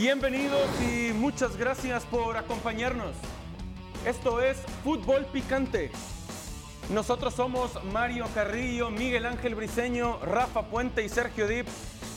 [0.00, 3.14] Bienvenidos y muchas gracias por acompañarnos.
[4.06, 5.90] Esto es Fútbol Picante.
[6.88, 11.66] Nosotros somos Mario Carrillo, Miguel Ángel Briseño, Rafa Puente y Sergio Dip.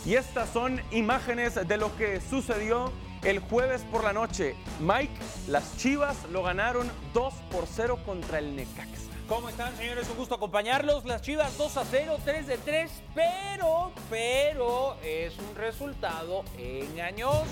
[0.05, 2.89] Y estas son imágenes de lo que sucedió
[3.21, 4.55] el jueves por la noche.
[4.79, 5.19] Mike,
[5.49, 9.12] las Chivas lo ganaron 2 por 0 contra el Necaxa.
[9.27, 10.07] ¿Cómo están, señores?
[10.09, 11.05] Un gusto acompañarlos.
[11.05, 17.45] Las Chivas 2 a 0, 3 de 3, pero, pero es un resultado engañoso.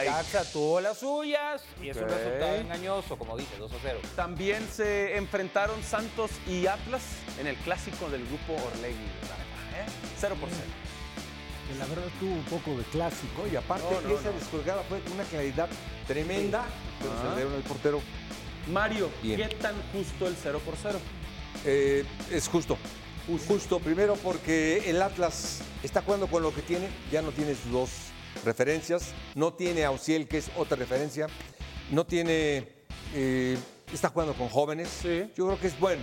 [0.00, 3.98] Necaxa tuvo las suyas y es un resultado engañoso, como dice, 2 a 0.
[4.16, 7.02] También se enfrentaron Santos y Atlas
[7.38, 8.94] en el clásico del grupo Orlegui.
[8.96, 9.86] ¿eh?
[10.18, 10.62] 0 por 0.
[11.68, 13.46] que la verdad tuvo un poco de clásico.
[13.52, 14.38] Y aparte, No, no, esa no.
[14.38, 15.68] descolgada fue con una claridad
[16.08, 16.64] tremenda,
[17.00, 17.22] pero Ajá.
[17.22, 18.00] se le dieron al portero.
[18.68, 19.48] Mario, Bien.
[19.48, 20.98] ¿qué tan justo el 0 por 0?
[21.64, 22.76] Eh, es justo.
[23.48, 27.72] Justo, primero porque el Atlas está jugando con lo que tiene, ya no tiene sus
[27.72, 27.90] dos
[28.44, 31.26] referencias, no tiene a Ociel, que es otra referencia,
[31.90, 32.68] no tiene.
[33.14, 33.56] eh,
[33.92, 34.88] está jugando con jóvenes.
[35.02, 35.30] Sí.
[35.36, 35.98] Yo creo que es buen,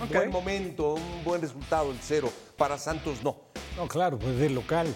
[0.00, 0.12] Ok.
[0.12, 2.32] buen momento, un buen resultado el cero.
[2.56, 3.40] Para Santos no.
[3.76, 4.92] No, claro, pues de local.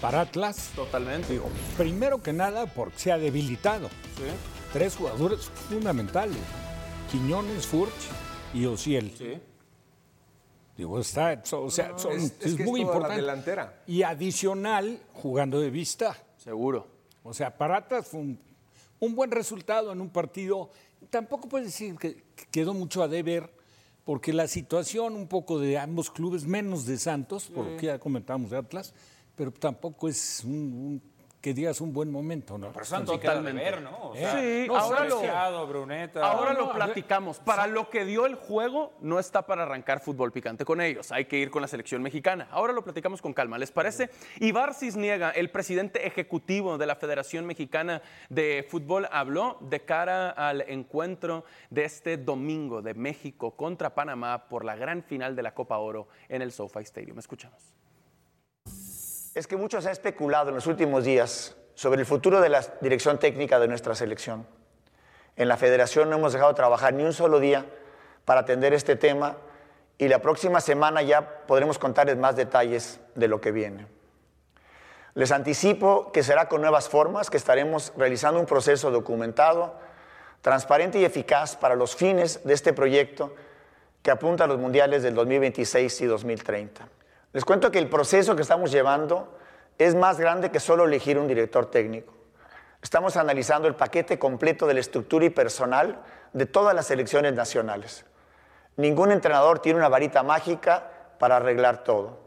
[0.00, 1.32] Para Atlas, Totalmente.
[1.32, 3.88] digo, primero que nada porque se ha debilitado.
[3.88, 4.24] Sí.
[4.76, 6.36] Tres jugadores fundamentales.
[7.10, 7.94] Quiñones, Furch
[8.52, 9.10] y Ociel.
[9.16, 9.38] Sí.
[10.76, 13.16] Digo, está, o sea, son- es- es, es que es muy la importante.
[13.22, 13.82] delantera.
[13.86, 16.14] Y adicional, jugando de vista.
[16.36, 16.88] Seguro.
[17.22, 18.38] O sea, para Atlas fue un,
[19.00, 20.68] un buen resultado en un partido.
[21.08, 23.50] Tampoco puedes decir que que quedó mucho a deber,
[24.04, 27.98] porque la situación un poco de ambos clubes, menos de Santos, por lo que ya
[27.98, 28.92] comentamos de Atlas,
[29.36, 31.15] pero tampoco es un, un-
[31.46, 32.72] que digas un buen momento, ¿no?
[32.72, 33.62] Pero Totalmente.
[33.62, 34.10] ver, ¿no?
[34.10, 35.22] O Sí, no, ahora lo-.
[36.20, 37.38] Ahora no, lo platicamos.
[37.38, 41.12] Para lo que dio el juego, no está para arrancar fútbol picante con ellos.
[41.12, 42.48] Hay que ir con la selección mexicana.
[42.50, 43.58] Ahora lo platicamos con calma.
[43.58, 44.10] ¿Les parece?
[44.40, 50.62] Ibar Cisniega, el presidente ejecutivo de la Federación Mexicana de Fútbol, habló de cara al
[50.62, 55.78] encuentro de este domingo de México contra Panamá por la gran final de la Copa
[55.78, 57.20] Oro en el SoFi Stadium.
[57.20, 57.85] Escuchamos.
[59.36, 62.62] Es que mucho se ha especulado en los últimos días sobre el futuro de la
[62.80, 64.46] dirección técnica de nuestra selección.
[65.36, 67.66] En la federación no hemos dejado de trabajar ni un solo día
[68.24, 69.36] para atender este tema
[69.98, 73.86] y la próxima semana ya podremos contarles más detalles de lo que viene.
[75.12, 79.74] Les anticipo que será con nuevas formas, que estaremos realizando un proceso documentado,
[80.40, 83.34] transparente y eficaz para los fines de este proyecto
[84.02, 86.88] que apunta a los mundiales del 2026 y 2030.
[87.36, 89.28] Les cuento que el proceso que estamos llevando
[89.76, 92.14] es más grande que solo elegir un director técnico.
[92.80, 96.00] Estamos analizando el paquete completo de la estructura y personal
[96.32, 98.06] de todas las selecciones nacionales.
[98.78, 102.20] Ningún entrenador tiene una varita mágica para arreglar todo.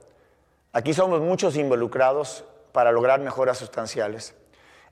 [0.74, 4.36] Aquí somos muchos involucrados para lograr mejoras sustanciales.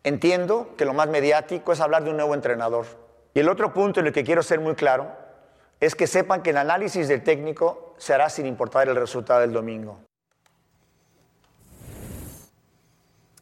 [0.03, 2.87] Entiendo que lo más mediático es hablar de un nuevo entrenador.
[3.35, 5.11] Y el otro punto en el que quiero ser muy claro
[5.79, 9.53] es que sepan que el análisis del técnico se hará sin importar el resultado del
[9.53, 10.06] domingo.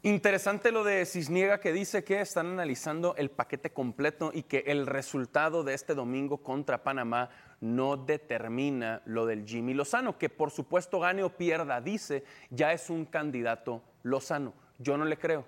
[0.05, 4.85] Interesante lo de Cisniega que dice que están analizando el paquete completo y que el
[4.85, 10.99] resultado de este domingo contra Panamá no determina lo del Jimmy Lozano, que por supuesto
[10.99, 14.53] gane o pierda, dice, ya es un candidato Lozano.
[14.77, 15.43] Yo no le creo.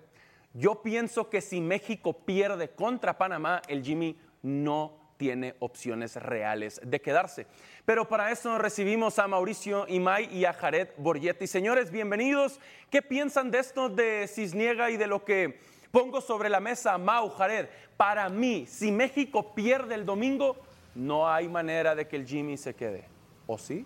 [0.56, 7.02] Yo pienso que si México pierde contra Panamá, el Jimmy no tiene opciones reales de
[7.02, 7.48] quedarse.
[7.86, 11.48] Pero para eso recibimos a Mauricio Imay y a Jared Borgetti.
[11.48, 12.60] Señores, bienvenidos.
[12.90, 15.60] ¿Qué piensan de esto de Cisniega y de lo que
[15.92, 16.98] pongo sobre la mesa?
[16.98, 17.68] Mau, Jared,
[17.98, 20.58] para mí, si México pierde el domingo,
[20.96, 23.06] no hay manera de que el Jimmy se quede.
[23.48, 23.86] ¿O sí?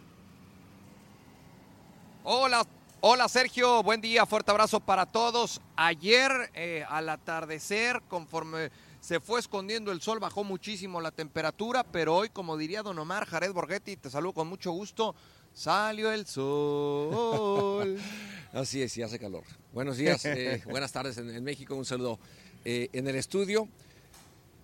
[2.23, 2.65] Hola,
[2.99, 5.59] hola Sergio, buen día, fuerte abrazo para todos.
[5.75, 8.69] Ayer eh, al atardecer, conforme
[9.01, 13.25] se fue escondiendo el sol, bajó muchísimo la temperatura, pero hoy, como diría don Omar
[13.25, 15.15] Jared Borghetti, te saludo con mucho gusto,
[15.53, 17.97] salió el sol.
[18.53, 19.43] Así es, y hace calor.
[19.73, 22.19] Buenos días, eh, buenas tardes en, en México, un saludo
[22.63, 23.67] eh, en el estudio.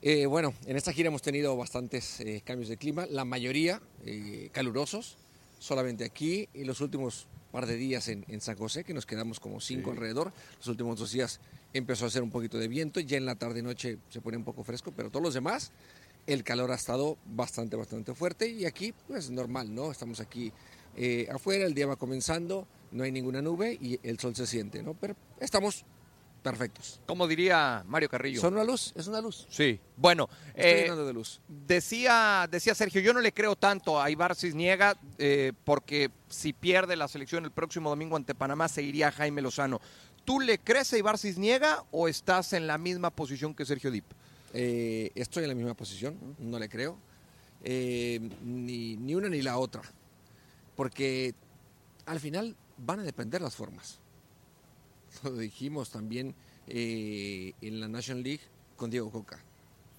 [0.03, 3.81] Eh, bueno, en esta gira hemos tenido bastantes cambios de clima, la mayoría
[4.51, 5.17] calurosos,
[5.57, 9.39] solamente aquí, y los últimos par de días en, en San José, que nos quedamos
[9.39, 10.31] como cinco alrededor.
[10.59, 11.39] Los últimos dos días
[11.73, 14.63] empezó a hacer un poquito de viento, ya en la tarde-noche se pone un poco
[14.63, 15.71] fresco, pero todos los demás,
[16.25, 19.91] el calor ha estado bastante, bastante fuerte y aquí, pues normal, ¿no?
[19.91, 20.51] Estamos aquí
[20.95, 24.81] eh, afuera, el día va comenzando, no hay ninguna nube y el sol se siente,
[24.83, 24.93] ¿no?
[24.93, 25.85] Pero estamos
[26.41, 27.01] perfectos.
[27.05, 28.39] Como diría Mario Carrillo.
[28.39, 29.45] Son una luz, es una luz.
[29.49, 29.79] Sí.
[29.95, 31.41] Bueno, Estoy eh, de luz.
[31.47, 36.95] Decía, decía Sergio, yo no le creo tanto a Ibar Cisniega eh, porque si pierde
[36.95, 39.81] la selección el próximo domingo ante Panamá se iría Jaime Lozano.
[40.27, 44.03] ¿Tú le crees a Ibar Cisniega o estás en la misma posición que Sergio Dip?
[44.53, 46.97] Eh, estoy en la misma posición, no le creo.
[47.63, 49.83] Eh, ni, una ni la otra.
[50.75, 51.33] Porque
[52.05, 53.99] al final van a depender las formas.
[55.23, 56.35] Lo dijimos también
[56.67, 58.43] eh, en la National League
[58.75, 59.39] con Diego Coca.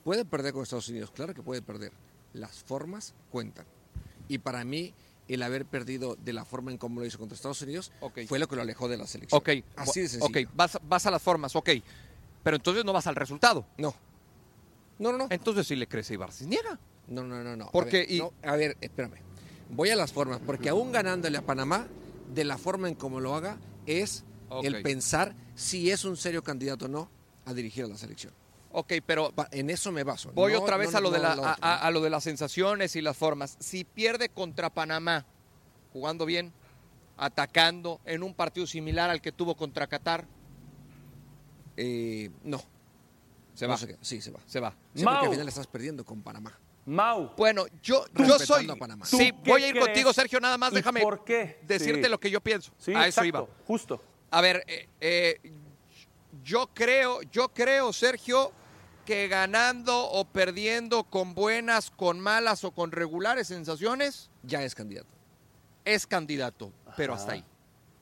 [0.04, 1.92] Puede perder con Estados Unidos, claro que puede perder.
[2.34, 3.64] Las formas cuentan.
[4.28, 4.92] Y para mí,
[5.28, 7.92] el haber perdido de la forma en cómo lo hizo contra Estados Unidos
[8.26, 9.38] fue lo que lo alejó de la selección.
[9.40, 9.64] Ok.
[9.76, 10.26] Así de sencillo.
[10.46, 11.70] Ok, vas, vas a las formas, ok.
[12.42, 13.66] Pero entonces no vas al resultado.
[13.76, 13.94] No.
[14.98, 15.26] No, no, no.
[15.30, 16.78] Entonces sí le crees a Ibar Cisniega.
[17.08, 17.70] No, no, no, no.
[17.70, 19.18] Porque a ver, y- no, a ver, espérame.
[19.70, 21.86] Voy a las formas, porque aún ganándole a Panamá,
[22.34, 24.24] de la forma en cómo lo haga, es
[24.62, 27.10] el pensar si es un serio candidato o no
[27.44, 28.32] a dirigir a la selección.
[28.70, 30.30] Ok, pero En eso me baso.
[30.34, 33.00] voy No- otra vez no- a, lo de la- a, lo de las sensaciones y
[33.00, 33.56] las formas.
[33.60, 35.24] Si pierde contra Panamá,
[35.92, 36.52] jugando bien,
[37.16, 40.26] atacando en un partido similar al que tuvo contra Qatar,
[41.76, 42.60] Eh, no.
[43.54, 43.76] se va.
[43.76, 43.96] se.
[44.00, 44.40] Sí, se va.
[44.46, 44.70] Se va.
[44.70, 45.24] Sí, porque Mau.
[45.24, 46.58] al final estás perdiendo con Panamá.
[46.86, 48.68] Mau, Bueno, yo, yo soy.
[48.68, 49.04] a Panamá.
[49.04, 51.60] Sí, ¿Tú qué voy a ir contigo, Sergio, nada más ¿Y déjame por qué?
[51.66, 52.08] decirte Sí.
[52.10, 52.72] lo que yo pienso.
[52.78, 53.46] Sí, a eso exacto, iba.
[53.66, 54.02] Justo.
[54.30, 55.52] A ver, eh, eh,
[56.42, 58.52] yo creo, yo creo, Sergio,
[59.04, 65.08] que ganando o perdiendo con buenas, con malas o con regulares sensaciones, Ya es candidato.
[65.84, 66.72] es candidato.
[66.96, 67.44] Pero hasta ahí.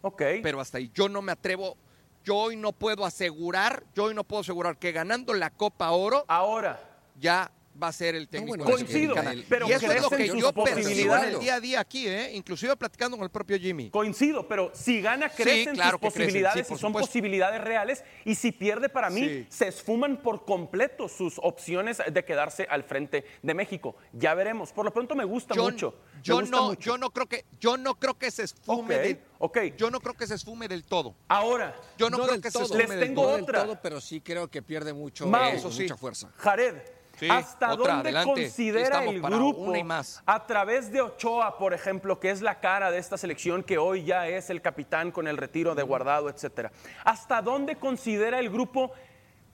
[0.03, 0.23] Ok.
[0.43, 0.91] Pero hasta ahí.
[0.95, 1.77] Yo no me atrevo,
[2.25, 6.25] yo hoy no puedo asegurar, yo hoy no puedo asegurar que ganando la Copa Oro
[6.29, 6.81] Ahora,
[7.19, 7.51] ya
[7.81, 8.57] va a ser el técnico.
[8.57, 9.43] bueno, de la Coincido, Mexicana.
[9.49, 11.35] pero y eso es ¿crees lo que yo percibo en posibilidades?
[11.35, 12.31] el día a día aquí, ¿eh?
[12.35, 13.91] inclusive platicando con el propio Jimmy.
[13.91, 17.07] coincido, pero si gana, crecen claro sus crecen, posibilidades sí, y son supuesto.
[17.09, 18.05] posibilidades reales.
[18.25, 19.47] Y si pierde, para mí, Sí.
[19.49, 23.97] se esfuman por completo sus opciones de quedarse al frente de México.
[24.13, 24.73] Ya veremos.
[24.73, 25.95] Por lo pronto me gusta yo, mucho.
[26.15, 26.81] me yo gusta no, mucho.
[26.91, 29.59] yo no creo que, yo no creo que se esfume Ok, del, ok.
[29.77, 31.15] yo no creo que se esfume del todo.
[31.29, 33.31] Ahora, Yo no, creo del que se esfume Les del tengo todo.
[33.31, 33.65] No del otra.
[33.65, 35.43] todo, pero sí creo que pierde mucho, Mau.
[35.53, 35.83] eh, Eso sí.
[35.83, 36.31] mucha fuerza.
[36.37, 36.77] Jared,
[37.17, 38.43] Sí, ¿hasta otra, dónde adelante.
[38.43, 40.23] considera el grupo, más.
[40.27, 44.05] a través de Ochoa, por ejemplo, que es la cara de esta selección, que hoy
[44.05, 46.73] ya es el capitán con el retiro de guardado, etcétera?
[47.05, 48.93] ¿Hasta dónde considera el grupo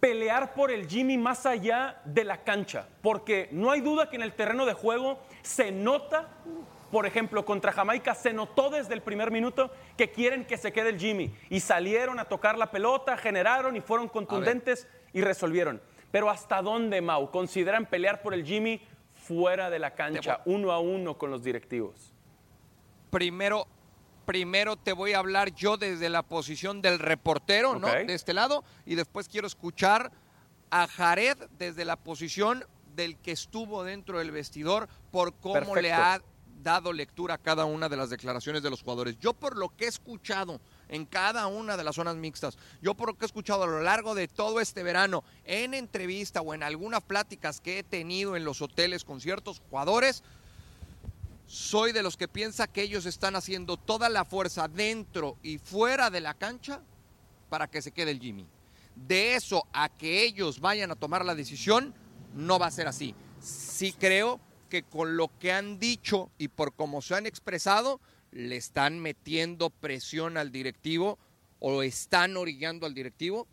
[0.00, 2.88] pelear por el Jimmy más allá de la cancha?
[3.00, 6.28] Porque no hay duda que en el terreno de juego se nota.
[6.90, 10.88] Por ejemplo, contra Jamaica se notó desde el primer minuto que quieren que se quede
[10.90, 15.80] el Jimmy y salieron a tocar la pelota, generaron y fueron contundentes y resolvieron.
[16.12, 17.30] Pero ¿hasta dónde, Mau?
[17.30, 18.80] ¿Consideran pelear por el Jimmy
[19.14, 22.12] fuera de la cancha, uno a uno con los directivos?
[23.10, 23.66] Primero,
[24.26, 27.88] primero te voy a hablar yo desde la posición del reportero, ¿no?
[27.88, 30.12] De este lado, y después quiero escuchar
[30.70, 32.64] a Jared desde la posición
[32.94, 35.80] del que estuvo dentro del vestidor por cómo Perfecto.
[35.80, 36.20] le ha
[36.62, 39.18] dado lectura a cada una de las declaraciones de los jugadores.
[39.18, 40.60] Yo por lo que he escuchado
[40.92, 43.80] en cada una de las zonas mixtas, yo por lo que he escuchado a lo
[43.80, 48.44] largo de todo este verano, en entrevista o en algunas pláticas que he tenido en
[48.44, 50.22] los hoteles con ciertos jugadores,
[51.46, 56.10] soy de los que piensa que ellos están haciendo toda la fuerza dentro y fuera
[56.10, 56.82] de la cancha
[57.48, 58.46] para que se quede el Jimmy.
[58.94, 61.94] De eso a que ellos vayan a tomar la decisión,
[62.34, 63.14] no va a ser así.
[63.40, 67.98] Sí creo que con lo que han dicho y por cómo se han expresado,
[68.32, 71.18] le están metiendo presión al directivo
[71.60, 73.46] o están orillando al directivo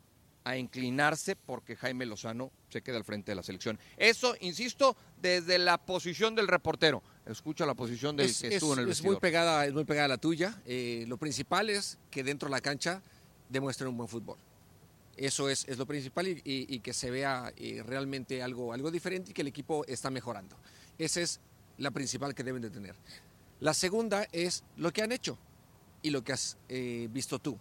[0.45, 3.77] a inclinarse porque Jaime Lozano se queda al frente de la selección.
[3.97, 7.03] Eso, insisto, desde la posición del reportero.
[7.25, 9.83] Escucha la posición del es, que es- estuvo en el es muy pegada, es muy
[9.83, 10.59] pegada a la tuya.
[10.65, 13.01] Eh, lo principal es que dentro de la cancha
[13.49, 14.37] demuestren un buen fútbol.
[15.17, 18.89] Eso es, es lo principal y, y- y que se vea eh, realmente algo, algo
[18.89, 20.55] diferente y que el equipo está mejorando.
[20.97, 21.39] Esa es
[21.77, 22.95] la principal que deben de tener.
[23.59, 25.37] La segunda es lo que han hecho
[26.01, 27.57] y lo que has eh, visto tú.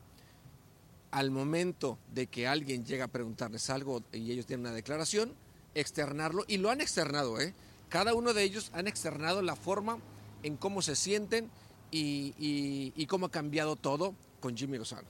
[1.11, 5.33] Al momento de que alguien llega a preguntarles algo y ellos tienen una declaración,
[5.75, 7.55] externarlo y lo han externado, ¿eh?
[7.89, 9.99] Cada uno de ellos han externado la forma
[10.43, 11.51] en cómo se sienten
[11.91, 15.09] y, y- y cómo ha cambiado todo con Jimmy Lozano.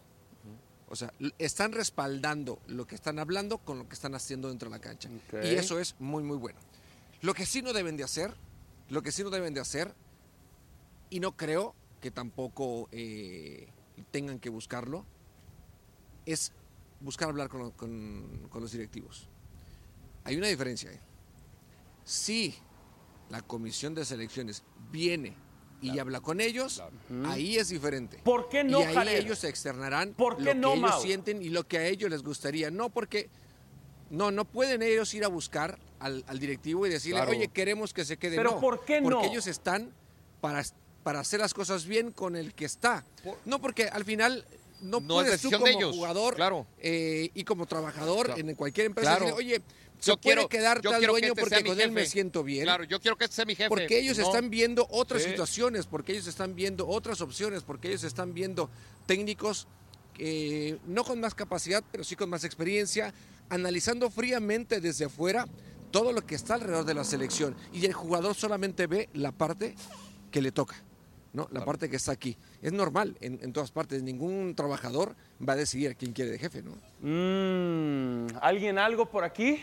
[0.88, 4.76] O sea, están respaldando lo que están hablando con lo que están haciendo dentro de
[4.76, 5.10] la cancha.
[5.44, 6.58] Y eso es muy, muy bueno.
[7.20, 8.32] Lo que sí no deben de hacer,
[8.88, 9.92] lo que sí no deben de hacer,
[11.10, 13.68] y no creo que tampoco eh,
[14.10, 15.04] tengan que buscarlo,
[16.26, 16.52] es
[17.00, 19.28] buscar hablar con, con- con los directivos.
[20.24, 20.90] Hay una diferencia.
[20.92, 21.00] ¿eh?
[22.04, 22.54] Si
[23.30, 25.34] la comisión de selecciones viene
[25.80, 26.82] y habla con ellos,
[27.26, 28.20] ahí es diferente.
[28.24, 29.18] ¿Por qué no, Y ahí Jared?
[29.20, 31.02] ellos externarán ¿Por qué lo no, que ellos Mau?
[31.02, 32.70] sienten y lo que a ellos les gustaría.
[32.70, 33.30] No porque
[34.10, 37.30] no, no pueden ellos ir a buscar al, al directivo y decirle, Claro.
[37.30, 38.36] oye, queremos que se quede.
[38.36, 39.08] Pero No, ¿por qué no?
[39.10, 39.92] Porque ellos están
[40.40, 40.62] para,
[41.02, 43.04] para hacer las cosas bien con el que está.
[43.44, 44.44] No porque al final
[44.80, 46.66] no, No es puedes tú como de ellos, jugador claro.
[46.80, 49.26] eh, y como trabajador en cualquier empresa Claro.
[49.36, 49.62] decirle, oye,
[50.00, 52.62] Yo quiero- quedar tal que dueño este porque con él me siento bien.
[52.62, 53.68] Claro, yo quiero que este sea mi jefe.
[53.68, 54.26] Porque ellos No.
[54.26, 55.30] están viendo otras Sí.
[55.30, 58.70] situaciones, porque ellos están viendo otras opciones, porque ellos están viendo
[59.06, 59.66] técnicos
[60.20, 63.14] eh, no con más capacidad, pero sí con más experiencia,
[63.50, 65.46] analizando fríamente desde afuera
[65.92, 67.56] todo lo que está alrededor de la selección.
[67.72, 69.74] Y el jugador solamente ve la parte
[70.32, 70.82] que le toca,
[71.38, 71.48] ¿no?
[71.52, 72.36] La parte que está aquí.
[72.60, 74.02] Es normal en, en todas partes.
[74.02, 75.14] Ningún trabajador
[75.46, 76.72] va a decidir a quién quiere de jefe, ¿no?
[77.00, 79.62] Mm, ¿Alguien algo por aquí?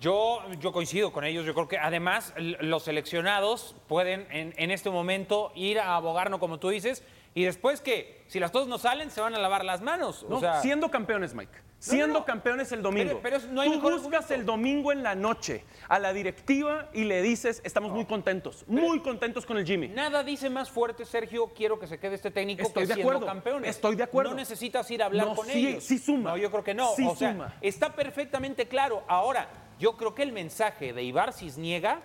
[0.00, 1.44] Yo, yo coincido con ellos.
[1.44, 6.40] Yo creo que además los seleccionados pueden en, en este momento ir a abogar, ¿no?
[6.40, 7.02] Como tú dices,
[7.34, 10.24] y después que si las cosas no salen, se van a lavar las manos.
[10.26, 11.52] No, o sea, siendo campeones, Mike.
[11.80, 12.24] Siendo no.
[12.26, 13.20] campeones el domingo.
[13.22, 17.04] Pero- pero no hay Tú buscas el domingo en la noche a la directiva y
[17.04, 19.88] le dices, estamos muy contentos, muy contentos con el Jimmy.
[19.88, 23.12] Nada dice más fuerte, Sergio, quiero que se quede este técnico Estoy que de siendo
[23.12, 23.70] acuerdo, campeones.
[23.70, 24.30] estoy de acuerdo.
[24.32, 25.84] No necesitas ir a hablar con sí, ellos.
[25.84, 26.30] sí suma.
[26.30, 26.94] No, yo creo que no.
[26.94, 27.54] Sí o sea, suma.
[27.62, 29.02] está perfectamente claro.
[29.08, 32.02] Ahora, yo creo que el mensaje de Ibar Cisniega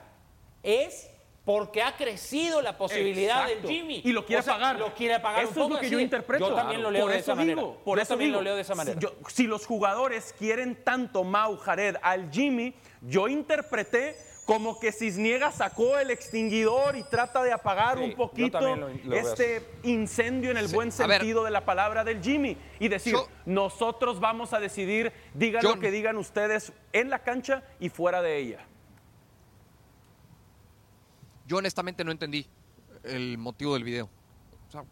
[0.63, 1.09] es
[1.45, 3.67] porque ha crecido la posibilidad Exacto.
[3.67, 4.01] del Jimmy.
[4.03, 4.79] Y lo quiere O sea, pagar.
[4.79, 6.49] Lo quiere pagar Eso un es lo que así yo interpreto.
[6.49, 7.61] Yo también lo leo por de eso esa manera.
[7.61, 8.39] digo, por yo eso también digo.
[8.41, 8.99] lo leo de esa Si manera.
[8.99, 14.15] yo- Si, los jugadores quieren tanto Mau Jared al Jimmy, yo interpreté
[14.47, 19.15] como que Cisniega sacó el extinguidor y trata de apagar Sí, un poquito lo- lo
[19.15, 20.93] este incendio en el buen ver.
[21.19, 25.75] sentido de la palabra del Jimmy y decir, Yo- nosotros vamos a decidir, digan Yo-
[25.75, 28.65] lo que digan ustedes en la cancha y fuera de ella.
[31.45, 32.47] Yo honestamente no entendí
[33.03, 34.09] el motivo del video.
[34.67, 34.83] O sea,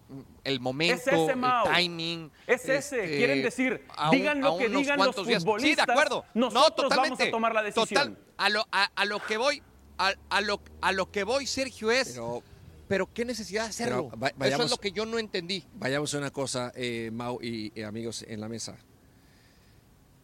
[0.44, 1.66] el momento, Es ese, Mau.
[1.68, 2.32] el timing.
[2.46, 2.78] Es ese.
[2.78, 3.82] este, Quieren decir,
[4.12, 5.42] digan lo que digan los días.
[5.42, 6.26] Sí, futbolistas, de acuerdo.
[6.36, 7.32] nosotros no, vamos a totalmente.
[7.32, 7.88] tomar la decisión.
[8.16, 9.64] Total, a lo, a, a lo que voy,
[9.98, 12.10] a, a lo, a lo que voy, Sergio, es.
[12.14, 12.44] Pero,
[12.88, 14.12] Pero, qué necesidad de hacerlo.
[14.42, 15.66] Eso es lo que yo no entendí.
[15.74, 18.78] vayamos a una cosa, eh, Mau y eh, amigos en la mesa.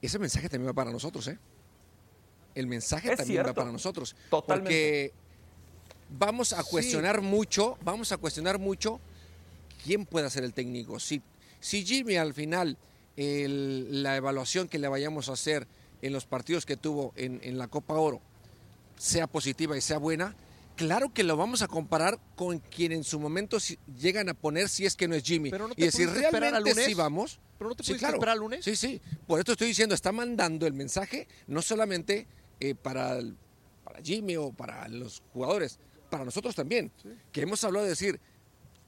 [0.02, 1.40] Ese mensaje también va para nosotros, ¿eh?
[2.56, 4.16] El mensaje Es también va para nosotros.
[4.30, 4.70] Totalmente.
[4.70, 5.14] Porque
[6.10, 9.00] vamos a cuestionar mucho, vamos a cuestionar mucho
[9.84, 11.00] quién puede ser el técnico.
[11.00, 11.22] Si,
[11.60, 12.78] si Jimmy al final,
[13.18, 15.68] el- la evaluación que le vayamos a hacer
[16.02, 18.22] en los partidos que tuvo en, en la Copa Oro
[18.98, 20.36] sea positiva y sea buena,
[20.76, 24.70] claro que lo vamos a comparar con quien en su momento si- llegan a poner
[24.70, 25.50] si es que no es Jimmy.
[25.52, 26.86] Pero no te y decir, esperar al realmente lunes.
[26.86, 27.40] sí vamos.
[27.58, 28.16] Pero no te Sí, claro.
[28.16, 28.64] esperar al lunes.
[28.64, 29.02] Sí, sí.
[29.28, 32.26] Por esto estoy diciendo, está mandando el mensaje no solamente
[32.62, 33.36] eh, para, el-
[33.84, 36.92] para Jimmy o para los jugadores, para nosotros también.
[37.32, 38.20] Que hemos hablado de decir,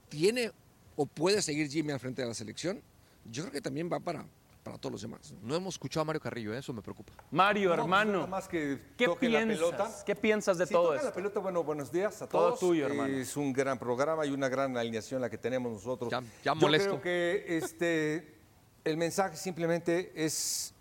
[0.10, 0.52] ¿tiene
[0.96, 2.82] o puede seguir Jimmy al frente de la selección?
[3.26, 4.26] Yo creo que también va para,
[4.64, 5.34] para todos los demás.
[5.42, 5.56] ¿no?
[5.56, 6.58] Hemos escuchado a Mario Carrillo, ¿eh?
[6.60, 7.14] eso me preocupa.
[7.32, 9.58] Mario, No, pues hermano, nada más que ¿qué toque la piensas?
[9.58, 10.04] pelota.
[10.06, 11.08] ¿Qué piensas de Si todo toca esto?
[11.10, 12.60] la pelota, bueno, buenos días a Todo todos.
[12.60, 13.16] tuyo, hermano.
[13.16, 16.10] Es un gran programa y una gran alineación la que tenemos nosotros.
[16.12, 17.00] Ya- ya Yo molesto.
[17.00, 18.36] creo que este,
[18.84, 20.74] el mensaje simplemente es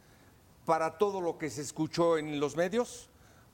[0.64, 3.08] para todo lo que se escuchó en los medios,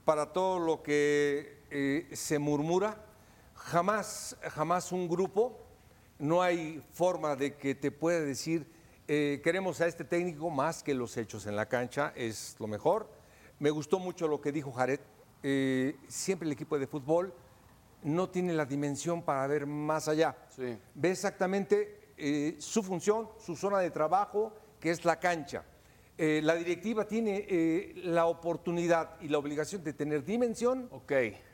[0.04, 3.04] para todo lo que eh, se murmura.
[3.54, 5.58] Jamás, jamás un grupo,
[6.18, 8.70] no hay forma de que te pueda decir,
[9.08, 13.10] eh, queremos a este técnico más que los hechos en la cancha, es lo mejor.
[13.58, 15.00] Me gustó mucho lo que dijo Jared.
[15.42, 17.32] eh, siempre el equipo de fútbol
[18.02, 20.36] no tiene la dimensión para ver más allá.
[20.48, 20.78] Sí.
[20.94, 25.64] Ve exactamente eh, su función, su zona de trabajo, que es la cancha.
[26.18, 30.88] Eh, la directiva tiene eh, la oportunidad y la obligación de tener dimensión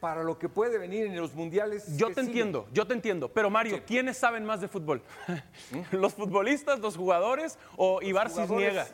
[0.01, 1.97] para lo que puede venir en los mundiales.
[1.97, 2.27] Yo te siguen.
[2.29, 3.29] entiendo, yo te entiendo.
[3.29, 5.03] Pero Mario, ¿quiénes saben más de fútbol?
[5.91, 8.33] ¿Los futbolistas, los jugadores o Ibar ¿Mm?
[8.33, 8.87] Jugadores- Cisniega?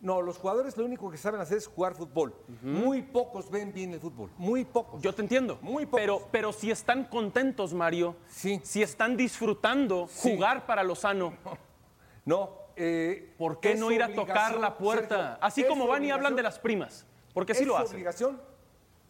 [0.00, 2.34] No, los jugadores lo único que saben hacer es jugar fútbol.
[2.60, 5.00] Muy pocos ven bien el fútbol, muy pocos.
[5.00, 5.60] Yo te entiendo.
[5.62, 6.00] Muy pocos.
[6.00, 8.60] pero, pero si están contentos, Mario, Sí.
[8.64, 10.32] si están disfrutando Sí.
[10.34, 11.34] jugar para Lozano,
[12.24, 12.61] No.
[12.76, 15.16] Eh, ¿por qué es no ir a tocar la puerta?
[15.16, 17.06] Sergio, Así es como van y hablan de las primas.
[17.34, 17.94] Porque sí es lo su hacen.
[17.94, 18.42] obligación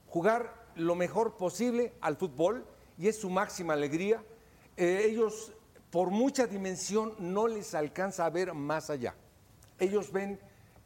[0.07, 2.65] jugar lo mejor posible al fútbol
[2.99, 4.23] y es su máxima alegría.
[4.77, 5.53] Eh, ellos,
[5.91, 9.15] por mucha dimensión, no les alcanza a ver más allá.
[9.79, 10.39] Ellos ven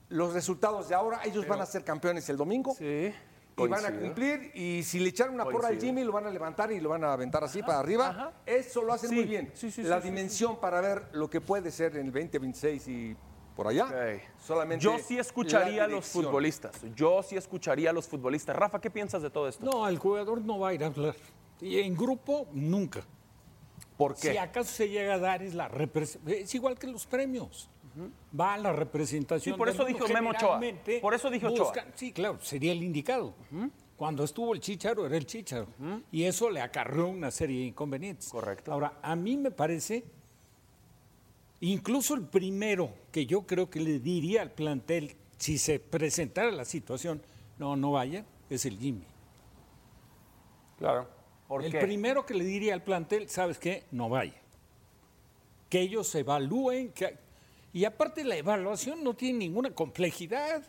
[0.09, 3.13] los resultados de ahora, ellos van a ser campeones el domingo Sí.
[3.65, 4.51] Y van a cumplir.
[4.55, 5.81] Y si le echan una porra al.
[5.81, 8.09] Jimmy, lo van a levantar y lo van a aventar así para arriba.
[8.09, 8.33] ajá.
[8.45, 9.51] Eso lo hacen Sí, muy bien.
[9.55, 12.89] sí, sí, La sí, sí, dimensión para ver lo que puede ser en el 2026
[12.89, 13.17] y
[13.55, 13.89] por allá.
[14.39, 16.73] Solamente Yo sí escucharía a los futbolistas.
[16.95, 18.55] Yo sí escucharía a los futbolistas.
[18.55, 19.65] Rafa, ¿qué piensas de todo esto?
[19.65, 21.15] No, el jugador no va a ir a hablar.
[21.61, 23.01] Y en grupo, nunca.
[23.97, 24.33] ¿Por qué?
[24.33, 26.43] Si acaso se llega a dar, es la representación.
[26.45, 27.71] Es igual que los premios.
[28.39, 29.55] Va a la representación.
[29.55, 30.61] Sí, por eso dijo Memo Ochoa.
[31.01, 31.73] Por eso dijo Ochoa.
[31.95, 33.35] Sí, claro, sería el indicado.
[33.97, 35.69] Cuando estuvo el Chicharo, era el Chicharo.
[36.11, 38.29] Y eso le acarreó una serie de inconvenientes.
[38.29, 38.73] Correcto.
[38.73, 40.05] Ahora, a mí me parece,
[41.61, 46.65] incluso el primero que yo creo que le diría al plantel, si se presentara la
[46.65, 47.23] situación,
[47.59, 49.07] no, no vaya, es el Jimmy.
[50.79, 51.09] Claro.
[51.49, 51.79] ¿Por el qué?
[51.79, 53.85] primero que le diría al plantel, ¿sabes qué?
[53.93, 54.35] No vaya.
[55.71, 56.93] Que ellos evalúen.
[56.93, 57.19] Que...
[57.77, 60.63] Y aparte la evaluación no tiene ninguna complejidad.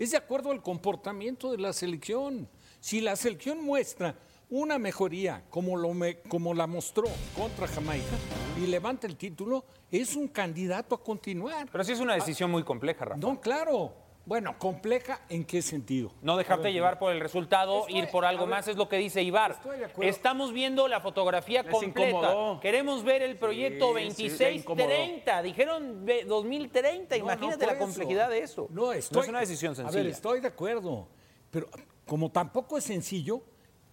[0.00, 2.48] Es de acuerdo al comportamiento de la selección.
[2.80, 4.16] Si la selección muestra
[4.50, 7.04] una mejoría como, lo me- como la mostró
[7.36, 8.16] contra Jamaica
[8.60, 11.68] y levanta el título, es un candidato a continuar.
[11.70, 13.20] Pero sí es una decisión muy compleja, Rafa.
[13.20, 13.92] No, claro.
[14.26, 16.12] Bueno, compleja en qué sentido.
[16.22, 18.88] No dejarte llevar por el resultado, Estoy- ir por algo a ver, más, es lo
[18.88, 19.52] que dice Ibar.
[19.52, 20.08] estoy de acuerdo.
[20.08, 22.08] Estamos viendo la fotografía Les completa.
[22.10, 22.60] incomodó.
[22.60, 24.86] Queremos ver el proyecto sí, le incomodó.
[24.88, 25.42] 2630.
[25.42, 27.16] Dijeron ve- 2030.
[27.16, 28.32] No, Imagínate no, la complejidad eso.
[28.32, 28.66] de eso.
[28.70, 30.02] No, estoy, es una decisión A sencilla.
[30.02, 31.08] ver, estoy de acuerdo.
[31.50, 31.66] Pero
[32.06, 33.42] como tampoco es sencillo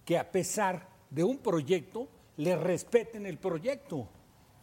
[0.04, 2.06] que a pesar de un proyecto,
[2.36, 4.06] le respeten el proyecto.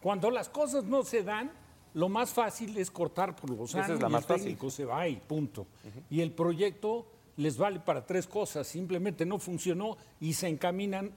[0.01, 1.51] Cuando las cosas no se dan,
[1.95, 4.71] lo más fácil es cortar por los Esa es años la más el fácil.
[4.71, 5.65] se va y punto.
[6.11, 8.67] Y el proyecto les vale para tres cosas.
[8.67, 11.11] Simplemente no funcionó y se encaminan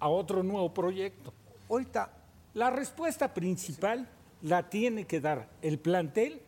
[0.00, 1.32] a otro nuevo proyecto.
[1.70, 2.10] Ahorita,
[2.54, 4.08] La respuesta principal
[4.42, 6.40] la tiene que dar el plantel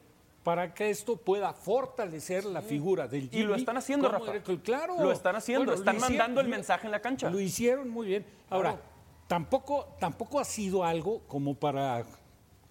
[0.43, 4.33] para que esto pueda fortalecer la figura del Y lo Jimmy están haciendo, Rafa.
[4.65, 4.97] Claro.
[5.01, 7.31] Lo están haciendo, Bueno, están hicieron- mandando el mensaje en la cancha.
[7.31, 8.25] Lo hicieron muy bien.
[8.49, 8.81] Ahora,
[9.29, 12.05] tampoco, tampoco ha sido algo como para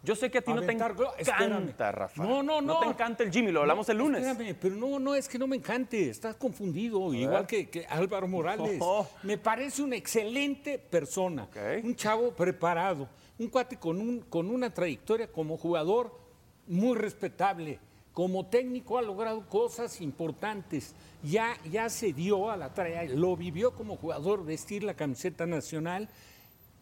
[0.02, 2.24] Yo sé que a ti no te encanta, Rafa.
[2.24, 2.76] No, no, no.
[2.76, 4.26] No te encanta el Jimmy, lo hablamos el lunes.
[4.26, 8.28] Espérame, pero no, no es que no me encante, estás confundido, igual que, que Álvaro
[8.28, 8.80] Morales.
[8.82, 9.08] Oh.
[9.24, 11.50] Me parece una excelente persona,
[11.84, 16.18] un chavo preparado, un cuate con, un, con una trayectoria como jugador
[16.68, 17.80] muy respetable.
[18.14, 20.94] Como técnico ha logrado cosas importantes.
[21.24, 26.10] Ya, ya se dio a la tarea, lo vivió como jugador, vestir la camiseta nacional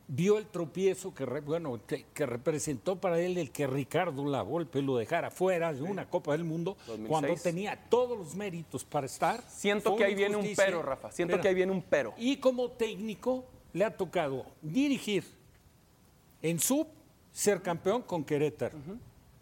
[0.08, 4.98] vio el tropiezo que, bueno, que, que representó para él el que Ricardo Lavolpe lo
[4.98, 7.10] dejara fuera de una Copa del Mundo 2006.
[7.10, 9.44] cuando tenía todos los méritos para estar.
[9.50, 11.12] Siento que ahí viene un pero, Rafa.
[11.12, 12.14] Siento que ahí viene un pero.
[12.18, 15.26] Y como técnico le ha tocado dirigir
[16.42, 16.88] en sub,
[17.32, 18.78] ser campeón con Querétaro.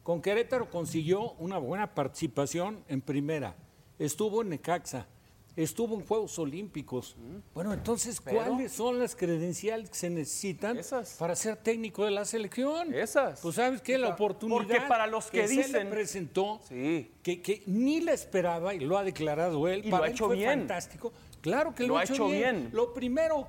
[0.03, 3.55] Con Querétaro consiguió una buena participación en primera.
[3.99, 5.07] Estuvo en Necaxa.
[5.55, 7.15] Estuvo en Juegos Olímpicos.
[7.53, 11.13] Bueno, entonces, ¿cuáles son las credenciales que se necesitan Esas.
[11.17, 12.93] para ser técnico de la selección?
[12.93, 13.39] Esas.
[13.39, 17.09] Pues sabes qué, la oportunidad Porque para los que se le dicen- presentó, Sí.
[17.23, 19.79] que, que ni la esperaba y lo ha declarado él.
[19.79, 20.59] Y lo para ha él hecho fue bien.
[20.59, 21.13] fantástico.
[21.39, 22.55] Claro que lo, Lo ha ha hecho, bien.
[22.55, 22.69] bien.
[22.73, 23.47] Lo primero,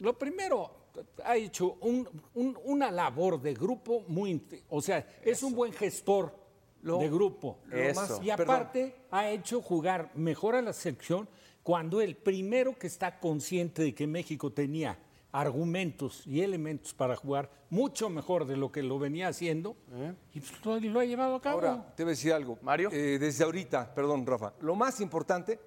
[0.00, 0.70] lo primero
[1.24, 6.34] ha hecho un- un- una labor de grupo muy, o sea, es un buen gestor
[6.82, 7.58] de grupo.
[7.72, 8.20] Eso.
[8.22, 11.26] Y aparte ha hecho jugar mejor a la selección
[11.68, 14.98] cuando el primero que está consciente de que México tenía
[15.32, 19.76] argumentos y elementos para jugar mucho mejor de lo que lo venía haciendo
[20.32, 21.56] y pues, lo, lo ha llevado a cabo.
[21.58, 22.58] Ahora, te voy a decir algo.
[22.62, 22.88] Mario.
[22.90, 24.54] Eh, desde ahorita, perdón, Rafa.
[24.60, 25.60] Lo más importante,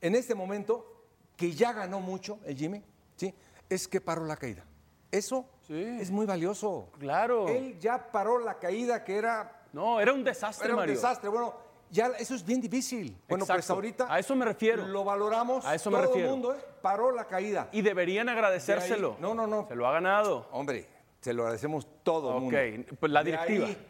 [0.00, 1.04] en este momento,
[1.36, 2.82] que ya ganó mucho el Jimmy,
[3.14, 3.32] ¿sí?
[3.70, 4.64] Es que paró la caída.
[5.12, 6.90] Eso es muy valioso.
[6.98, 7.46] Claro.
[7.46, 10.96] Él ya paró la caída que era, No, era un desastre, era un Mario.
[10.96, 11.30] desastre.
[11.30, 11.54] Bueno,
[11.90, 13.16] ya eso es bien difícil.
[13.28, 14.86] Bueno, pues ahorita A eso me refiero.
[14.86, 15.64] lo valoramos.
[15.64, 16.28] A eso me todo refiero.
[16.28, 16.58] el mundo, ¿eh?
[16.82, 17.68] Paró la caída.
[17.72, 19.10] Y deberían agradecérselo.
[19.10, 19.66] De ahí- no, no, no.
[19.68, 20.48] Se lo ha ganado.
[20.52, 20.86] Hombre,
[21.20, 22.96] se lo agradecemos todo el Ok, mundo.
[23.00, 23.66] pues la directiva.
[23.66, 23.86] ahí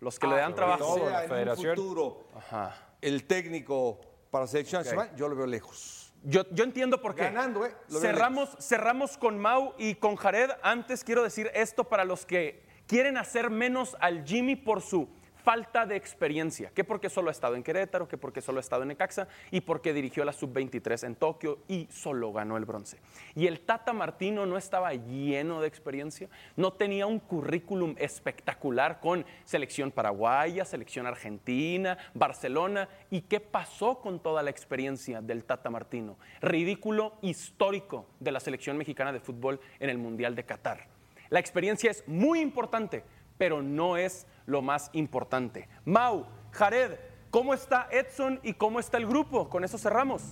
[0.00, 0.94] Los que le dan trabajo.
[0.96, 1.70] sea la en federación.
[1.70, 2.74] un futuro Ajá.
[3.00, 4.00] el técnico
[4.30, 6.12] para la selección nacional, yo lo veo lejos.
[6.22, 7.22] Yo, yo entiendo por qué.
[7.24, 7.74] Ganando, ¿eh?
[7.88, 10.50] Lo veo cerramos, cerramos con Mau y con Jared.
[10.62, 15.08] Antes quiero decir esto para los que quieren hacer menos al Jimmy por su
[15.42, 18.82] falta de experiencia, que porque solo ha estado en Querétaro, que porque solo ha estado
[18.82, 22.98] en Necaxa y porque dirigió la sub-23 en Tokio y solo ganó el bronce.
[23.34, 29.24] Y el Tata Martino no estaba lleno de experiencia, no tenía un currículum espectacular con
[29.44, 32.88] selección paraguaya, selección argentina, Barcelona.
[33.10, 36.16] ¿Y qué pasó con toda la experiencia del Tata Martino?
[36.40, 40.86] Ridículo histórico de la selección mexicana de fútbol en el Mundial de Qatar.
[41.30, 43.04] La experiencia es muy importante,
[43.38, 45.68] pero no es lo más importante.
[45.84, 46.98] Mau, Jared,
[47.30, 49.48] ¿cómo está Edson y cómo está el grupo?
[49.48, 50.22] Con eso cerramos.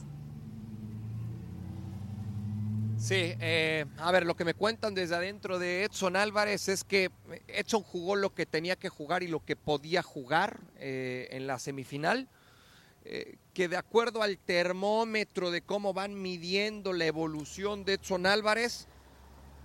[2.98, 7.12] Sí, eh, a ver, lo que me cuentan desde adentro de Edson Álvarez es que
[7.46, 11.60] Edson jugó lo que tenía que jugar y lo que podía jugar eh, en la
[11.60, 12.28] semifinal.
[13.04, 18.88] Eh, que de acuerdo al termómetro de cómo van midiendo la evolución de Edson Álvarez,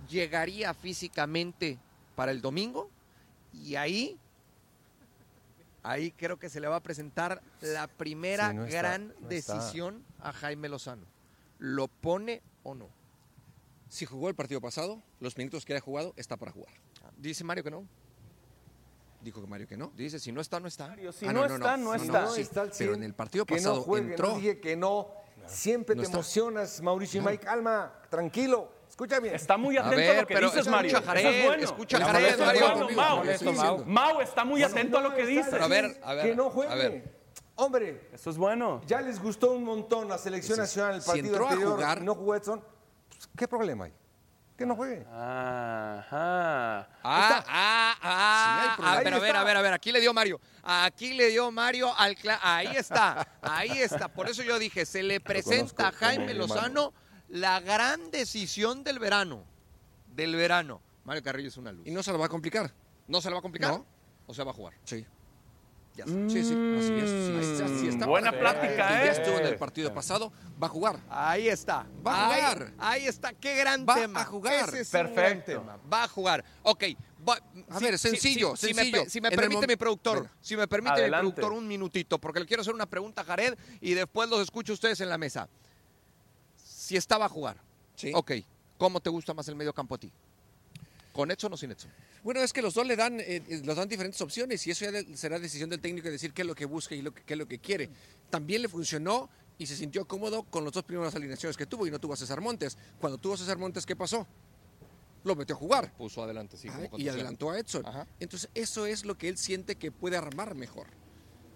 [0.08, 1.78] llegaría físicamente
[2.14, 2.88] para el domingo
[3.52, 4.18] y ahí,
[5.84, 9.28] ahí creo que se le va a presentar la primera Sí, no está, gran no
[9.28, 11.06] decisión a Jaime Lozano.
[11.58, 12.88] ¿Lo pone o no?
[13.88, 16.74] Si jugó el partido pasado, los minutos que haya jugado, está para jugar.
[17.16, 17.86] Dice Mario que no.
[19.20, 19.92] Dijo que Mario que no.
[19.96, 20.88] Dice, si no está, no está.
[20.88, 22.28] Mario, si no está, no está.
[22.28, 22.94] sí, está al pero 100.
[22.94, 24.28] en el partido que pasado no juegue, entró.
[24.30, 25.08] No dije que no.
[25.46, 26.16] Siempre No te está.
[26.16, 27.44] emocionas, Mauricio y Mike.
[27.44, 28.72] Calma, tranquilo.
[28.94, 29.34] Escucha bien.
[29.34, 31.02] Está muy A atento a, ver, lo que pero dices, escucha Mario.
[31.04, 31.62] Jared, Eso es bueno.
[31.64, 32.60] escucha Eso Jared, es Mario.
[32.76, 33.24] bueno, Mau.
[33.54, 33.84] Mau.
[33.86, 35.52] Mau está muy Bueno, atento a no lo que dices.
[35.52, 36.72] a ver, a ver, Que no juegue.
[36.72, 37.18] a ver.
[37.56, 38.80] Hombre, Eso es bueno.
[38.86, 40.60] ya les gustó un montón la selección Sí.
[40.60, 41.74] nacional el Si partido entró a anterior.
[41.74, 42.64] jugar- y no jugó Edson.
[43.08, 43.92] pues, ¿Qué problema hay?
[44.56, 45.04] Que no juegue.
[45.10, 46.08] Ajá.
[46.12, 49.02] Ah, ah, ah, Sí, ah, problema.
[49.02, 50.40] pero a ver, a ver, a ver, aquí le dio Mario.
[50.62, 54.06] Aquí le dio Mario al Ahí está, ahí está.
[54.06, 56.92] Por eso yo dije, se le presenta a Jaime Lozano
[57.34, 59.44] la gran decisión del verano.
[60.14, 60.80] Del verano.
[61.04, 61.84] Mario Carrillo es una luz.
[61.86, 62.72] Y no se lo va a complicar.
[63.08, 63.72] ¿No se le va a complicar?
[63.72, 63.84] No.
[64.26, 64.74] ¿O se va a jugar?
[64.84, 65.04] Sí.
[65.96, 66.16] Ya está.
[66.28, 67.10] Sí, sí, así es.
[67.10, 69.06] Sí, sí, sí, sí, está Buena plática, ¿eh?
[69.06, 70.98] Ya estuvo en el partido pasado, va a jugar.
[71.10, 71.86] Ahí está.
[72.06, 72.72] Va a Ahí- jugar.
[72.78, 73.32] Ahí, está.
[73.32, 74.20] Qué gran Va tema.
[74.22, 74.68] a jugar.
[74.68, 75.52] Ese es Perfecto.
[75.60, 75.78] tema.
[75.92, 76.44] Va a jugar.
[76.62, 76.84] Ok.
[77.28, 77.38] va-
[77.70, 79.04] A si- ver, si- sencillo, si- me sencillo.
[79.08, 80.32] Si permite mi productor, Venga.
[80.40, 81.26] si me permite Adelante.
[81.26, 84.40] mi productor un minutito, porque le quiero hacer una pregunta a Jared y después los
[84.40, 85.48] escucho a ustedes en la mesa.
[86.84, 87.56] Si estaba a jugar,
[87.96, 88.12] Sí.
[88.14, 88.32] ok,
[88.76, 90.12] ¿cómo te gusta más el medio campo a ti?
[91.14, 91.90] ¿Con Edson o sin Edson?
[92.22, 94.84] Bueno, es que los dos le dan, eh, eh, los dan diferentes opciones y eso
[94.84, 97.14] ya de- será decisión del técnico de decir qué es lo que busca y lo
[97.14, 97.88] que, qué es lo que quiere.
[98.28, 101.90] También le funcionó y se sintió cómodo con las dos primeras alineaciones que tuvo y
[101.90, 102.76] no tuvo a César Montes.
[103.00, 104.26] Cuando tuvo a César Montes, ¿qué pasó?
[105.22, 105.90] Lo metió a jugar.
[105.96, 106.68] Puso adelante, sí.
[106.70, 107.86] Ah, y adelantó a Edson.
[107.86, 108.06] Ajá.
[108.20, 110.88] Entonces, eso es lo que él siente que puede armar mejor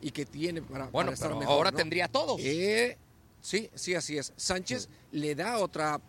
[0.01, 1.55] y que tiene para, Bueno, para estar pero mejor.
[1.57, 1.77] ahora ¿no?
[1.77, 2.41] tendría todos.
[2.43, 2.97] Eh,
[3.41, 4.33] sí, sí, así es.
[4.37, 6.01] Sánchez le da otra,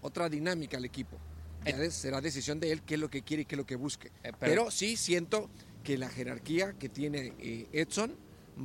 [0.00, 1.16] otra dinámica al equipo.
[1.64, 3.66] Ya de- será decisión de él qué es lo que quiere y qué es lo
[3.66, 4.08] que busque.
[4.08, 5.48] Eh, pero- pero, sí siento
[5.84, 8.16] que la jerarquía que tiene eh, Edson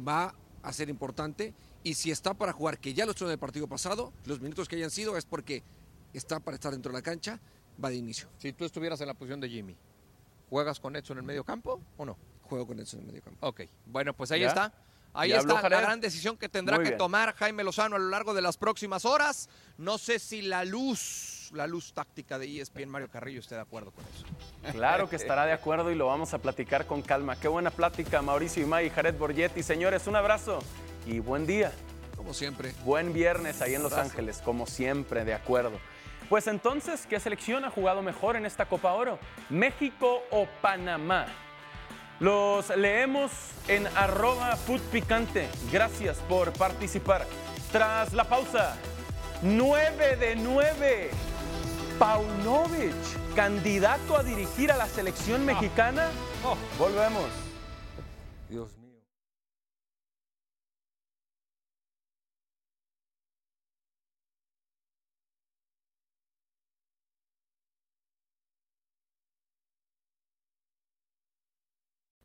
[0.07, 1.53] va a ser importante
[1.83, 4.67] y si está para jugar, que ya lo estuvo en el partido pasado, los minutos
[4.67, 5.63] que hayan sido es porque
[6.13, 7.39] está para estar dentro de la cancha,
[7.83, 8.27] va de inicio.
[8.39, 9.77] Si tú estuvieras en la posición de Jimmy,
[10.49, 12.17] ¿juegas con Edson en el medio campo o no?
[12.43, 13.47] Juego con Edson en el medio campo.
[13.47, 14.47] Ok, bueno, pues ahí ¿Ya?
[14.47, 14.73] está.
[15.13, 16.97] Ahí ¿Ya habló está la gran decisión que tendrá Muy que bien.
[16.97, 19.49] tomar Jaime Lozano a lo largo de las próximas horas.
[19.77, 23.91] No sé si la luz, la luz táctica de ESPN Mario Carrillo esté de acuerdo
[23.91, 24.25] con eso.
[24.73, 27.35] Claro que estará de acuerdo y lo vamos a platicar con calma.
[27.39, 29.63] Qué buena plática, Mauricio Imay y Jared Borgetti.
[29.63, 30.59] Señores, un abrazo
[31.05, 31.71] y buen día.
[32.15, 32.73] Como siempre.
[32.83, 35.79] Buen viernes ahí en Los Ángeles, como siempre, de acuerdo.
[36.29, 39.17] Pues entonces, ¿qué selección ha jugado mejor en esta Copa Oro?
[39.49, 41.25] ¿México o Panamá?
[42.19, 43.31] Los leemos
[43.67, 45.49] en arroba foodpicante.
[45.71, 47.27] Gracias por participar.
[47.71, 48.75] Tras la pausa,
[49.43, 51.11] 9 de 9.
[51.99, 52.93] Paunovic,
[53.35, 56.09] candidato a dirigir a la selección mexicana.
[56.79, 57.29] Volvemos.
[58.49, 58.86] Dios mío.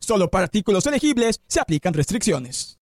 [0.00, 2.80] Solo para artículos elegibles se aplican restricciones.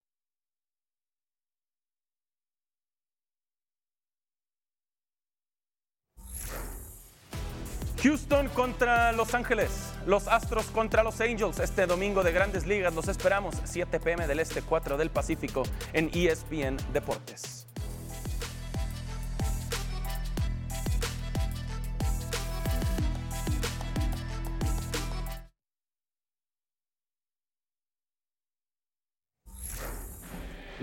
[8.02, 9.70] Houston contra Los Ángeles,
[10.06, 11.58] los Astros contra los Angels.
[11.58, 16.08] Este domingo de Grandes Ligas los esperamos 7 pm del Este, 4 del Pacífico en
[16.14, 17.67] ESPN Deportes.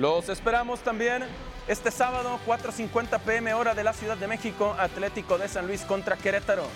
[0.06, 1.24] Los esperamos también
[1.68, 6.16] este sábado, 4.50 pm hora de la Ciudad de México, Atlético de San Luis contra
[6.16, 6.68] Querétaro.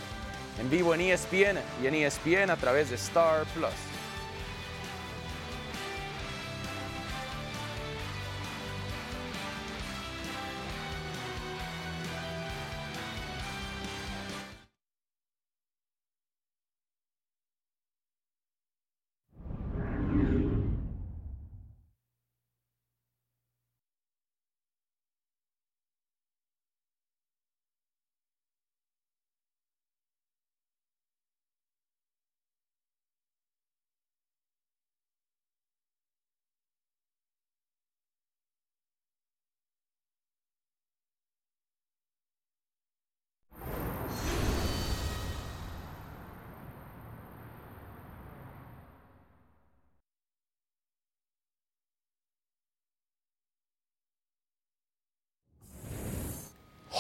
[0.60, 3.89] En vivo en ESPN y en ESPN a través de Star Plus.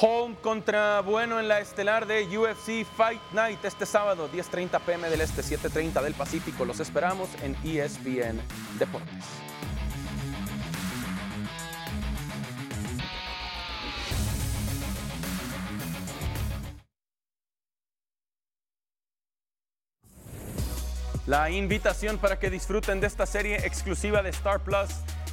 [0.02, 5.20] Home contra Bueno en la estelar de UFC Fight Night este sábado, 10.30 pm del
[5.20, 6.64] Este, 7.30 del Pacífico.
[6.64, 8.40] Los esperamos en ESPN
[8.78, 9.26] Deportes.
[21.28, 24.90] La invitación para que disfruten de esta serie exclusiva de Star Plus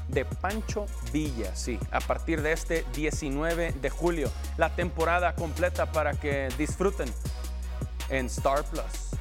[0.09, 6.13] de Pancho Villa, sí, a partir de este 19 de julio, la temporada completa para
[6.15, 7.09] que disfruten
[8.09, 9.17] en Star Plus.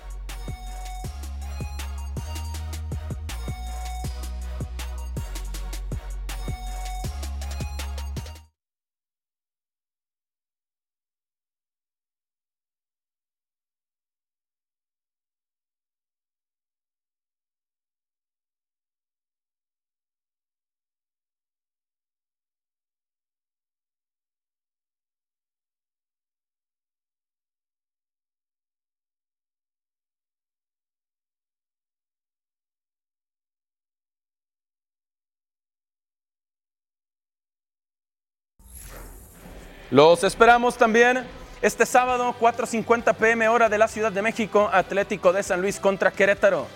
[39.95, 41.23] Los esperamos también
[41.61, 46.11] este sábado, 4.50 pm hora de la Ciudad de México, Atlético de San Luis contra
[46.11, 46.67] Querétaro.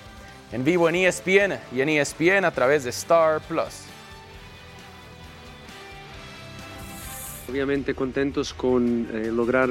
[0.54, 3.88] En vivo en ESPN y en ESPN a través de Star Plus.
[7.50, 9.70] Obviamente contentos con eh, lograr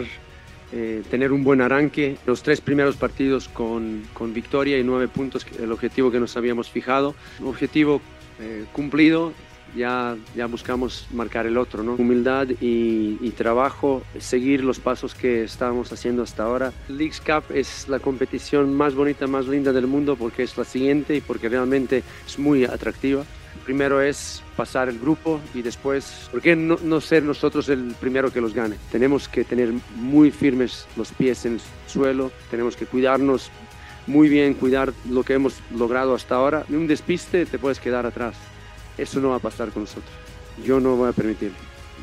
[0.71, 2.19] eh, tener un buen arranque.
[2.27, 4.03] Los tres primeros partidos con,
[4.35, 7.15] victoria y nueve puntos, el objetivo que nos habíamos fijado.
[7.41, 8.03] Un objetivo
[8.41, 9.33] eh, cumplido
[9.75, 11.95] ya, ya buscamos marcar el otro, ¿no?
[11.95, 16.73] Humildad y, y, trabajo, seguir los pasos que estábamos haciendo hasta ahora.
[16.89, 21.17] Leagues Cup es la competición más bonita, más linda del mundo porque es la siguiente
[21.17, 23.25] y porque realmente es muy atractiva.
[23.65, 28.33] Primero es pasar el grupo y después, ¿por qué no, no ser nosotros el primero
[28.33, 28.77] que los gane?
[28.91, 33.51] Tenemos que tener muy firmes los pies en el suelo, tenemos que cuidarnos
[34.07, 36.65] muy bien, cuidar lo que hemos logrado hasta ahora.
[36.71, 38.35] Un despiste te puedes quedar atrás.
[38.99, 40.13] Eso no va a pasar con nosotros.
[40.63, 41.53] Yo no voy a permitir.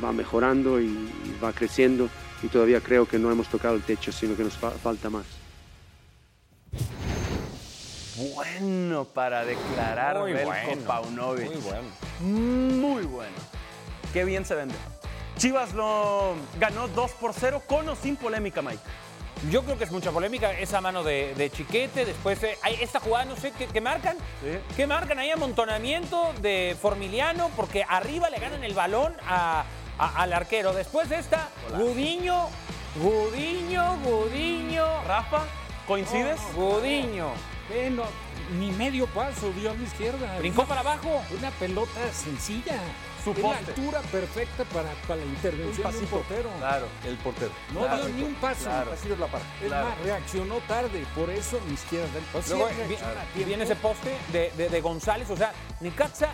[0.02, 1.08] Va mejorando y
[1.42, 2.08] va creciendo
[2.42, 5.24] y todavía creo que no hemos tocado el techo, sino que nos fa falta más.
[8.34, 11.46] Bueno para declarar Muy Belko bueno, Paunovic.
[11.46, 11.88] muy bueno.
[12.20, 13.36] Muy bueno.
[14.12, 14.74] Qué bien se vende.
[15.36, 18.80] Chivas lo ganó 2 por 0 con o sin polémica, Mike.
[19.50, 22.04] Yo creo que es mucha polémica esa mano de, de Chiquete.
[22.04, 24.16] Después, eh, hay esta jugada, no sé, ¿qué, qué marcan?
[24.76, 25.18] ¿Qué marcan?
[25.18, 29.64] Hay amontonamiento de Formiliano porque arriba le ganan el balón a-
[29.98, 30.72] a- al arquero.
[30.72, 32.48] Después de esta, Gudiño,
[32.96, 34.84] Gudiño, Gudiño.
[35.06, 35.42] Rafa,
[35.86, 36.40] ¿coincides?
[36.54, 37.28] Gudiño.
[37.72, 38.04] Eh, no,
[38.58, 40.38] ni medio paso dio a la izquierda.
[40.38, 41.22] Brincó para abajo.
[41.38, 42.78] Una pelota sencilla.
[43.26, 43.70] Su Es la poste.
[43.72, 46.48] altura perfecta para, para la intervención de un portero.
[46.58, 46.86] Claro.
[47.04, 47.50] El portero.
[47.74, 48.06] No Claro.
[48.06, 48.64] dio ni un paso.
[48.66, 48.90] Claro.
[49.18, 49.46] La parte.
[49.62, 49.88] Es Claro.
[49.88, 51.04] más, reaccionó tarde.
[51.12, 52.56] Por eso ni siquiera da el paso.
[52.56, 52.70] Luego
[53.34, 55.28] viene ese poste de, de- de González.
[55.28, 56.28] O sea, Necaxa,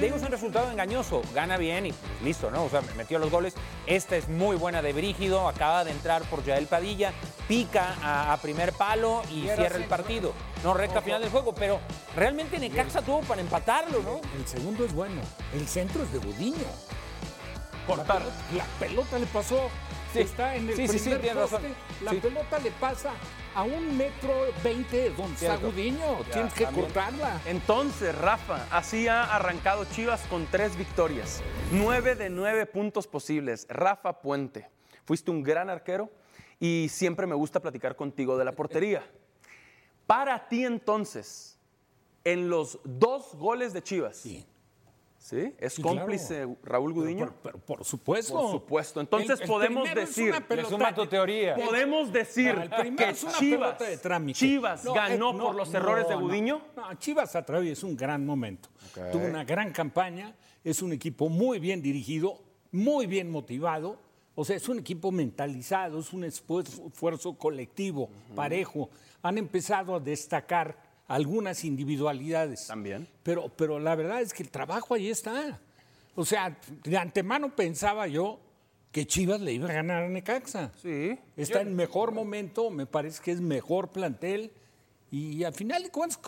[0.00, 1.22] digo, es un resultado engañoso.
[1.34, 2.64] Gana bien y pues, listo, ¿no?
[2.64, 3.54] O sea, metió los goles.
[3.86, 5.48] Esta es muy buena de Brígido.
[5.48, 7.12] Acaba de entrar por Yael Padilla.
[7.48, 10.32] Pica a, a primer palo y cierra el partido.
[10.64, 11.54] No, recta final del juego.
[11.54, 11.80] Pero
[12.14, 14.20] realmente Necaxa tuvo para empatarlo, ¿no?
[14.36, 15.20] El segundo es bueno.
[15.54, 16.66] El centro es de Gudiño.
[17.86, 18.22] Cortar.
[18.22, 19.68] La pelota, la pelota le pasó.
[20.12, 20.20] Sí.
[20.20, 21.62] Está en el Sí, sí, sí, primer razón.
[21.62, 21.74] poste.
[22.04, 22.16] La Sí.
[22.18, 23.12] pelota le pasa
[23.54, 25.56] a un metro veinte de.
[25.56, 26.18] Gudiño.
[26.32, 27.40] Tienes que cortarla.
[27.46, 31.42] Entonces, Rafa, así ha arrancado Chivas con tres victorias.
[31.72, 33.66] Nueve de nueve puntos posibles.
[33.68, 34.68] Rafa Puente,
[35.04, 36.10] fuiste un gran arquero
[36.60, 39.04] y siempre me gusta platicar contigo de la portería.
[40.06, 41.58] Para ti entonces,
[42.24, 44.46] en los dos goles de Chivas, ¿Sí?
[45.32, 46.56] ¿Es Sí, cómplice claro.
[46.62, 47.26] Raúl Gudiño?
[47.26, 48.34] Pero, pero por supuesto.
[48.34, 49.00] Por supuesto.
[49.00, 50.34] Entonces El- el podemos primero es decir.
[50.74, 51.54] una tu teoría.
[51.56, 54.38] Podemos decir el que es una Chivas, de trámite.
[54.38, 56.14] Chivas No, ganó eh, no, por los no, errores de.
[56.14, 56.60] Gudiño.
[56.76, 58.68] No, Chivas atraviesa un gran momento.
[59.12, 62.40] Tuvo una gran campaña, es un equipo muy bien dirigido,
[62.72, 63.98] muy bien motivado.
[64.34, 68.90] O sea, es un equipo mentalizado, es un esfuerzo, esfuerzo colectivo, parejo.
[69.22, 70.76] Han empezado a destacar
[71.08, 72.66] algunas individualidades.
[72.66, 73.08] También.
[73.22, 75.60] Pero, pero la verdad es que el trabajo ahí está.
[76.14, 78.40] O sea, de antemano pensaba yo
[78.90, 80.72] que Chivas le iba a ganar a Necaxa.
[80.80, 81.18] Sí.
[81.36, 84.50] Está en mejor momento, me parece que es mejor plantel
[85.10, 86.18] y al final de cuentas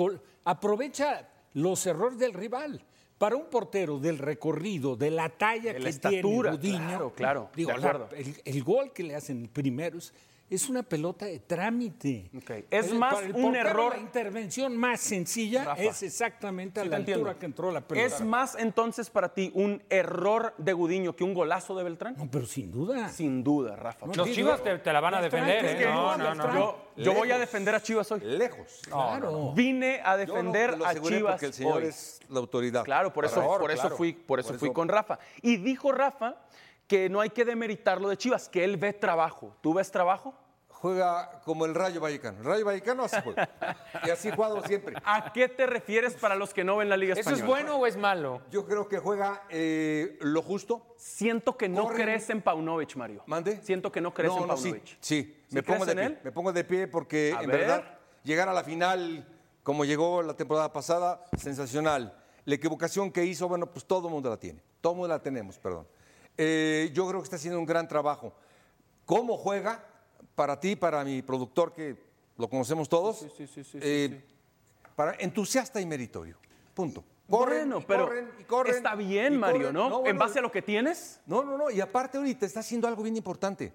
[0.44, 2.82] aprovecha los errores del rival.
[3.16, 7.12] Para un portero del recorrido, de la talla De que la estatura, tiene Gudiño, claro,
[7.14, 8.08] claro, digo, de la- acuerdo.
[8.14, 10.12] el, el gol que le hacen primero es,
[10.50, 12.30] es una pelota de trámite.
[12.70, 16.80] Es El- más para el un portero, error- La intervención más sencilla Rafa, es exactamente
[16.80, 17.24] a Sí la entiendo.
[17.26, 18.06] altura que entró la pelota.
[18.06, 22.14] ¿Es más entonces para ti un error de Gudiño que un golazo de Beltrán?
[22.16, 23.08] No, pero sin duda.
[23.11, 24.06] Sin duda, Rafa.
[24.06, 25.78] No, Los Chivas te, te la van a defender, es ¿eh?
[25.78, 26.54] que No, no, no.
[26.54, 28.20] Yo, yo voy a defender a Chivas hoy.
[28.20, 28.80] Lejos.
[28.88, 29.52] Claro.
[29.54, 31.88] Vine a Yo no defender lo a Chivas porque el señor hoy.
[31.88, 32.84] es la autoridad.
[32.84, 33.96] Claro, por eso, por eso claro.
[33.96, 35.18] fui, por eso Por fui eso- con Rafa.
[35.42, 36.37] Y dijo Rafa
[36.88, 39.55] que no hay que demeritar lo de Chivas, que él ve trabajo.
[39.61, 40.35] ¿Tú ves trabajo?
[40.68, 42.38] Juega como el Rayo Vallecano.
[42.38, 43.48] El Rayo Vallecano así juega.
[44.07, 44.94] y así juega siempre.
[45.05, 47.42] ¿A qué te refieres para los que no ven la Liga ¿Eso Española?
[47.42, 48.42] es bueno o es malo?
[48.51, 50.94] Yo creo que juega eh, lo justo.
[50.96, 52.03] Siento que no Corren.
[52.03, 53.22] crees en Paunovic, Mario.
[53.27, 53.61] ¿Mande?
[53.62, 54.87] Siento que no crees no, en no, sí, Paunovic.
[55.01, 55.44] sí.
[55.48, 56.07] ¿Sí Me pongo de en pie.
[56.07, 56.18] él?
[56.22, 57.61] Me pongo de pie porque A en ver.
[57.61, 59.27] verdad llegar a la final
[59.64, 62.16] como llegó la temporada pasada, sensacional.
[62.44, 64.62] La equivocación que hizo, bueno, pues todo el mundo la tiene.
[64.81, 65.87] Todo el mundo la tenemos, perdón.
[66.40, 68.33] Eh, yo creo que está haciendo un gran trabajo.
[69.05, 69.85] ¿Cómo juega?
[70.37, 71.96] Para ti, para mi productor, que
[72.37, 73.18] lo conocemos todos.
[73.18, 74.24] Sí, sí, sí, eh,
[74.94, 76.38] Para entusiasta y meritorio.
[76.72, 77.05] Punto.
[77.29, 79.74] Corren, bueno, y pero corren, y corren, está bien, y Mario, corren.
[79.74, 79.96] ¿no?
[79.96, 81.20] en bueno, base a lo que tienes.
[81.27, 81.70] no, no, no.
[81.70, 83.72] Y aparte ahorita está haciendo algo bien importante.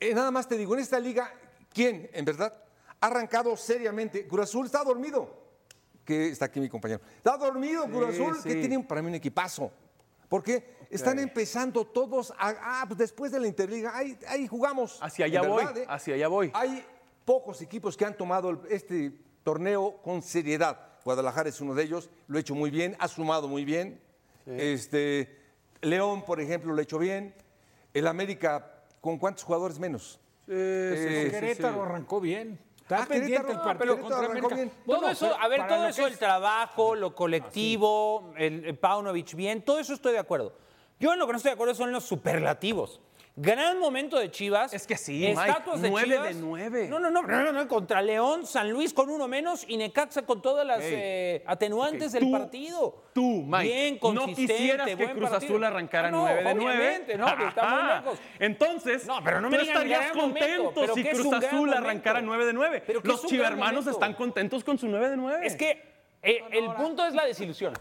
[0.00, 1.32] Eh, nada más te digo, en esta liga,
[1.72, 2.52] ¿quién, en verdad,
[3.00, 4.26] ha arrancado seriamente?
[4.26, 5.42] Cruz Azul está dormido.
[6.04, 7.00] Que está aquí mi compañero.
[7.16, 9.70] Está dormido Cruz Azul, que tiene para mí un equipazo.
[10.28, 14.98] Porque están empezando todos a, ah, pues después de la Interliga, ahí, ahí jugamos.
[15.02, 15.86] Hacia allá voy, verdad, ¿eh?
[15.88, 16.50] hacia allá voy.
[16.54, 16.84] Hay
[17.24, 20.78] pocos equipos que han tomado el- este torneo con seriedad.
[21.04, 24.00] Guadalajara es uno de ellos, lo ha hecho muy bien, ha sumado muy bien.
[24.46, 25.38] Este,
[25.80, 27.34] León, por ejemplo, lo ha hecho bien.
[27.94, 30.20] El América, ¿con cuántos jugadores menos?
[30.48, 32.58] Eh, Querétaro arrancó bien.
[32.80, 34.54] Está Ah, pendiente Querétaro, el no, partido contra América.
[34.54, 34.68] bien.
[34.70, 39.62] Todo Bueno, eso, a ver, todo eso, el trabajo, lo colectivo, el, el Paunovic bien,
[39.64, 40.54] todo eso estoy de acuerdo.
[41.02, 43.00] Yo en lo que no estoy de acuerdo son los superlativos.
[43.34, 44.72] Gran momento de Chivas.
[44.72, 46.28] Es que sí, Estatuas Mike, de nueve Chivas.
[46.28, 46.86] de nueve.
[46.88, 50.22] No, no, no, no, no, no, contra León, San Luis con uno menos y Necaxa
[50.22, 50.92] con todas las Ey.
[50.94, 53.02] eh, atenuantes Ok, del tú- partido.
[53.12, 55.36] Tú, Mike, Bien, no consistente, quisieras que Cruz partido.
[55.54, 56.76] Azul arrancara Ah, no, 9 de 9.
[56.78, 58.18] obviamente, no, lejos.
[58.38, 61.50] Entonces, No, pero no me tú estarías momento, contento pero si ¿qué es Cruz Azul
[61.58, 61.78] momento?
[61.78, 62.82] arrancara 9 de 9.
[62.86, 63.90] ¿Pero Los chivermanos momento?
[63.90, 65.44] están contentos con su 9 de 9.
[65.46, 65.82] Es que
[66.22, 67.72] eh, el punto es la desilusión.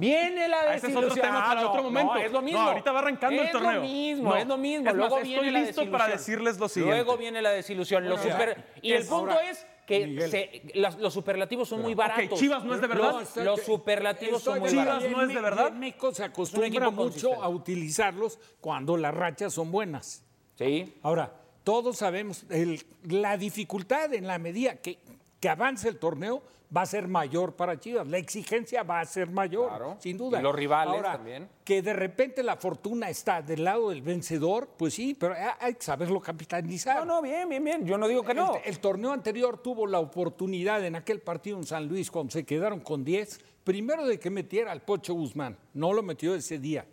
[0.00, 1.10] Viene la Ah, ese es desilusión.
[1.10, 2.14] otro tema para otro no, momento.
[2.14, 2.60] No, es lo No, mismo.
[2.60, 3.72] ahorita va arrancando el Es torneo.
[3.72, 4.36] lo mismo, No.
[4.36, 4.90] es lo mismo.
[4.90, 5.92] Es Luego más, viene estoy la listo desilusión.
[5.98, 6.96] para decirles lo siguiente.
[6.96, 8.08] Luego viene la desilusión.
[8.08, 10.30] Los Bueno, super- y el punto ahora, es que Miguel.
[10.30, 12.38] se- las- los superlativos son muy baratos.
[12.38, 13.12] Chivas no es de verdad.
[13.20, 15.10] Los, los superlativos son muy Chivas baratos.
[15.10, 15.72] no es de verdad.
[15.72, 20.24] México se acostumbra mucho a utilizarlos cuando las rachas son buenas.
[20.56, 20.94] Sí.
[21.02, 21.32] Ahora,
[21.64, 24.98] todos sabemos, el- la dificultad en la medida que,
[25.40, 26.42] que avance el torneo
[26.76, 28.06] va a ser mayor para Chivas.
[28.06, 29.96] La exigencia va a ser mayor, Claro.
[29.98, 30.38] sin duda.
[30.38, 31.48] Y los rivales Ahora, también.
[31.64, 35.74] Que de repente la fortuna está del lado del vencedor, pues sí, pero hay- hay
[35.74, 36.98] que saberlo capitalizar.
[37.04, 37.84] No, no, bien, bien, bien.
[37.86, 38.54] Yo no digo que no.
[38.56, 42.44] El, el torneo anterior tuvo la oportunidad en aquel partido en San Luis, cuando se
[42.44, 45.56] quedaron con 10, primero de que metiera al Pocho Guzmán.
[45.74, 46.86] No lo metió ese día.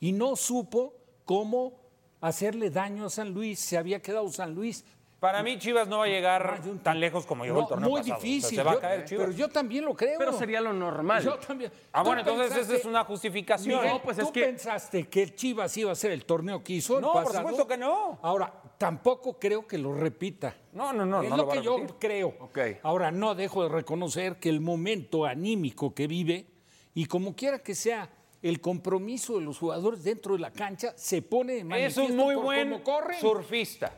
[0.00, 1.78] Y no supo cómo
[2.20, 3.60] hacerle daño a San Luis.
[3.60, 4.84] Se había quedado San Luis.
[5.20, 8.00] Para mí Chivas no va a llegar tan lejos como llegó No, el torneo muy
[8.00, 8.16] pasado.
[8.16, 8.56] O sea, difícil.
[8.56, 9.26] se va yo- a caer Chivas.
[9.26, 10.18] pero yo también lo creo.
[10.18, 11.22] Pero sería lo normal.
[11.22, 11.70] Yo también.
[11.92, 13.76] Ah, ¿Tú bueno, entonces esa es una justificación.
[13.76, 16.64] Miguel, No, pues ¿tú es que- pensaste que el Chivas iba a ser el torneo
[16.64, 18.18] que hizo el No, por supuesto que no.
[18.22, 20.54] Ahora, tampoco creo que lo repita.
[20.72, 21.22] No, no, no.
[21.22, 22.34] es no lo lo que yo creo.
[22.40, 22.58] Ok.
[22.82, 26.46] Ahora, no dejo de reconocer que el momento anímico que vive,
[26.94, 28.08] y como quiera que sea,
[28.40, 32.16] el compromiso de los jugadores dentro de la cancha se pone de Es manifiesto un
[32.16, 33.20] muy por buen cómo corren.
[33.20, 33.92] surfista.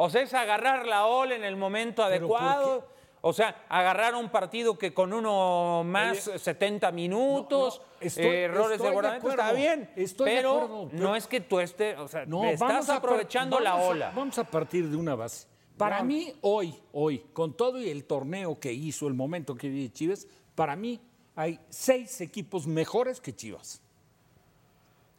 [0.00, 2.88] O sea, es agarrar la ola en el momento Pero ¿por adecuado.
[3.20, 8.80] O sea, agarrar un partido que con uno más 70 minutos, no, estoy- eh, errores
[8.80, 9.90] estoy de está bien.
[9.96, 12.96] estoy de pero, acuerdo, pero- no es que tú estés, o sea, No, estás a
[12.96, 14.12] aprovechando la a- ola.
[14.14, 15.48] vamos a partir de una base.
[15.76, 19.92] Para mí, hoy, hoy, con todo y el torneo que hizo, el momento que vive
[19.92, 21.00] Chivas, para mí
[21.34, 23.82] hay seis equipos mejores que Chivas.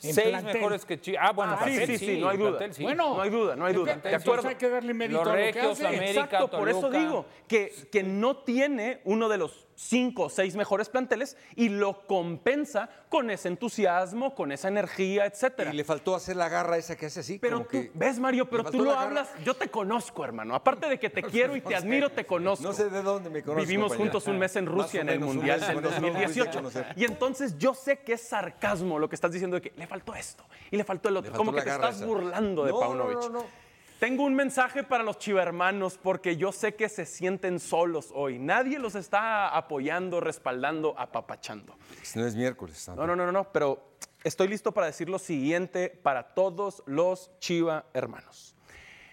[0.01, 0.53] En Seis plantel.
[0.53, 1.21] mejores que Chivas.
[1.27, 2.49] Ah, bueno, Ah, sí, plantel sí, sí, no hay duda.
[2.51, 2.83] plantel sí.
[2.83, 3.93] Bueno, no hay duda, no hay duda.
[3.93, 4.47] Entonces De acuerdo.
[4.49, 5.87] hay que darle mérito Los a lo que Regios, hace.
[5.87, 6.99] América, Exacto, por eso Toluca.
[6.99, 12.05] digo que, que no tiene uno de los cinco o seis mejores planteles y lo
[12.05, 15.73] compensa con ese entusiasmo, con esa energía, etcétera.
[15.73, 17.39] Y le faltó hacer la garra esa que hace así.
[17.39, 19.03] Pero como tú, que ves Mario, pero tú lo garra.
[19.03, 20.53] hablas, yo te conozco, hermano.
[20.53, 22.63] Aparte de que te quiero y te admiro, te conozco.
[22.63, 23.67] No sé de dónde me conoces.
[23.69, 26.39] Vivimos juntos un mes en Rusia en el Mundial del con eso no me pudiste
[26.41, 26.57] 2018.
[26.57, 26.93] conocer.
[26.97, 30.13] Y entonces yo sé que es sarcasmo lo que estás diciendo de que le faltó
[30.13, 31.31] esto y le faltó el otro.
[31.31, 32.05] faltó Como que te estás esa.
[32.05, 33.17] burlando de no, Paunovic.
[33.17, 33.68] no, no.
[33.99, 38.39] Tengo un mensaje para los chivermanos porque yo sé que se sienten solos hoy.
[38.39, 41.75] Nadie los está apoyando, respaldando, apapachando.
[42.15, 42.87] No es miércoles.
[42.87, 43.89] No, no, no, no, no, pero
[44.23, 48.55] estoy listo para decir lo siguiente para todos los Chiva hermanos.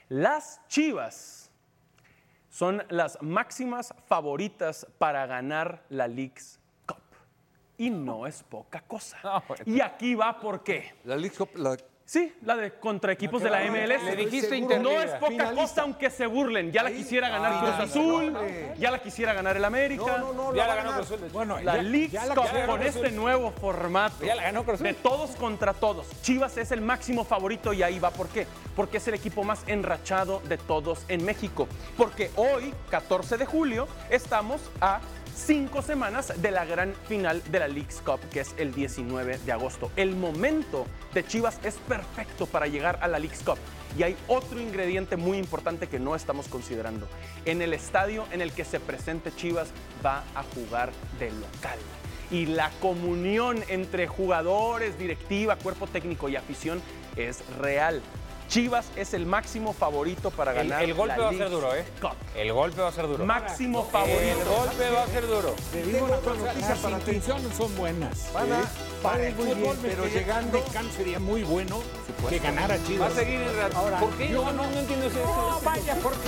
[0.09, 1.51] Las Chivas
[2.49, 7.03] son las máximas favoritas para ganar la Leagues Cup.
[7.76, 9.18] Y no es poca cosa.
[9.24, 9.64] No, bueno.
[9.66, 10.95] Y aquí va por qué.
[11.05, 11.76] La League Cup, la-
[12.09, 14.00] Sí, la de contra equipos de la MLS.
[14.04, 15.61] Le dijiste No es poca Finalista.
[15.61, 16.70] cosa aunque se burlen.
[16.70, 18.36] Ya la quisiera ganar Cruz Azul,
[18.78, 20.04] ya la quisiera ganar el América.
[20.18, 20.54] No, no, no.
[20.54, 20.92] Ya la ganó.
[20.94, 21.28] Cruz Azul.
[21.32, 24.42] Bueno, La ya- League ya la Cup ganó con Cruz este nuevo formato Ya la
[24.44, 24.86] ganó Cruz Azul.
[24.86, 26.07] de todos contra todos.
[26.22, 28.46] Chivas es el máximo favorito y ahí va por qué.
[28.76, 31.66] Porque es el equipo más enrachado de todos en México.
[31.96, 35.00] Porque hoy, 14 de julio, estamos a
[35.37, 39.53] cinco semanas de la gran final de la League's Cup, que es el 19 de
[39.53, 39.91] agosto.
[39.97, 43.59] El momento de Chivas es perfecto para llegar a la League's Cup.
[43.99, 47.07] Y hay otro ingrediente muy importante que no estamos considerando.
[47.45, 49.68] En el estadio en el que se presente Chivas
[50.05, 51.78] va a jugar de local.
[52.30, 56.82] Y la comunión entre jugadores, directiva, cuerpo técnico y afición
[57.16, 58.03] es real.
[58.49, 61.74] Chivas es el máximo favorito para El, ganar el golpe la va a ser duro,
[61.74, 61.84] ¿eh?
[62.01, 62.12] Cup.
[62.36, 63.24] El golpe va a ser duro.
[63.26, 64.55] Máximo El favorito.
[64.57, 65.55] golpe va a ser duro.
[65.72, 68.30] Te digo una cosa, noticia las para intenciones son buenas.
[68.32, 68.64] Van a- ¿eh?
[69.03, 70.64] Para el bien, fútbol pero llegando-
[70.97, 71.80] sería muy bueno
[72.28, 73.12] que ganara Va a Chivas.
[73.14, 73.70] seguir en realidad.
[73.74, 74.28] Ahora, ¿Por qué?
[74.28, 75.18] yo No, no, no entiendo eso.
[75.24, 76.18] No, vaya, porque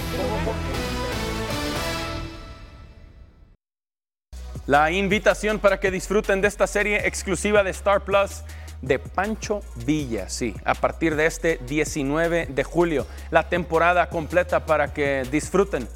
[4.66, 8.42] La invitación para que disfruten de esta serie exclusiva de Star Plus
[8.82, 13.06] de Pancho Villa, sí, a partir de este 19 de julio.
[13.30, 15.88] La temporada completa para que disfruten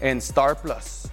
[0.00, 1.08] en Star Plus.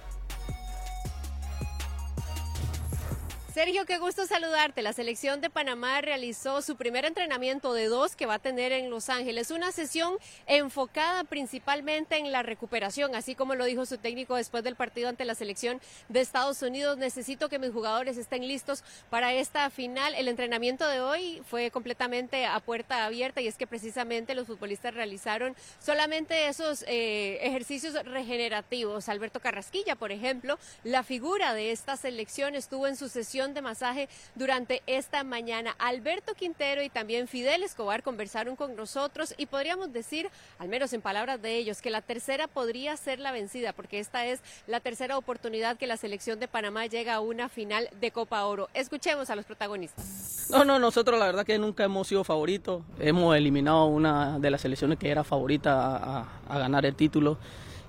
[3.54, 4.82] Sergio, qué gusto saludarte.
[4.82, 8.90] La selección de Panamá realizó su primer entrenamiento de dos que va a tener en
[8.90, 9.52] Los Ángeles.
[9.52, 10.14] Una sesión
[10.48, 15.24] enfocada principalmente en la recuperación, así como lo dijo su técnico después del partido ante
[15.24, 16.98] la selección de Estados Unidos.
[16.98, 20.16] Necesito que mis jugadores estén listos para esta final.
[20.16, 24.94] El entrenamiento de hoy fue completamente a puerta abierta y es que precisamente los futbolistas
[24.94, 29.08] realizaron solamente esos eh, ejercicios regenerativos.
[29.08, 34.08] Alberto Carrasquilla, por ejemplo, la figura de esta selección estuvo en su sesión de masaje
[34.34, 35.74] durante esta mañana.
[35.78, 41.02] Alberto Quintero y también Fidel Escobar conversaron con nosotros y podríamos decir, al menos en
[41.02, 45.18] palabras de ellos, que la tercera podría ser la vencida, porque esta es la tercera
[45.18, 48.68] oportunidad que la selección de Panamá llega a una final de Copa Oro.
[48.72, 50.46] Escuchemos a los protagonistas.
[50.50, 52.82] No, no, nosotros la verdad que nunca hemos sido favoritos.
[53.00, 57.38] Hemos eliminado una de las selecciones que era favorita a, ganar el título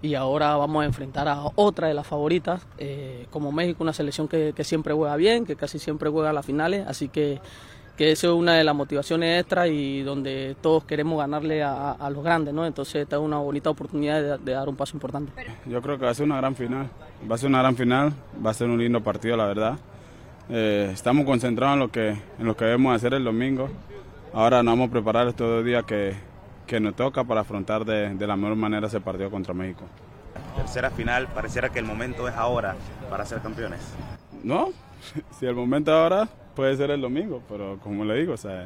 [0.01, 4.27] y ahora vamos a enfrentar a otra de las favoritas, eh, como México, una selección
[4.27, 7.39] que, siempre juega bien, que casi siempre juega a las finales, así que,
[7.97, 12.23] que eso es una de las motivaciones extras y donde todos queremos ganarle a, los
[12.23, 12.65] grandes, ¿no?
[12.65, 15.31] Entonces esta es una bonita oportunidad de, de dar un paso importante.
[15.65, 16.89] Yo creo que va a ser una gran final.
[17.29, 18.13] Va a ser una gran final,
[18.45, 19.77] va a ser un lindo partido, la verdad.
[20.49, 23.69] Eh, estamos concentrados en lo que en lo que debemos hacer el domingo.
[24.33, 26.13] Ahora nos vamos a preparar estos dos días que,
[26.65, 29.83] que nos toca para afrontar de, de la mejor manera ese partido contra México.
[30.55, 32.75] Tercera final, pareciera que el momento es ahora
[33.09, 33.79] para ser campeones.
[34.43, 34.69] No,
[35.39, 38.63] si el momento ahora puede ser el domingo, pero como le digo, o sea,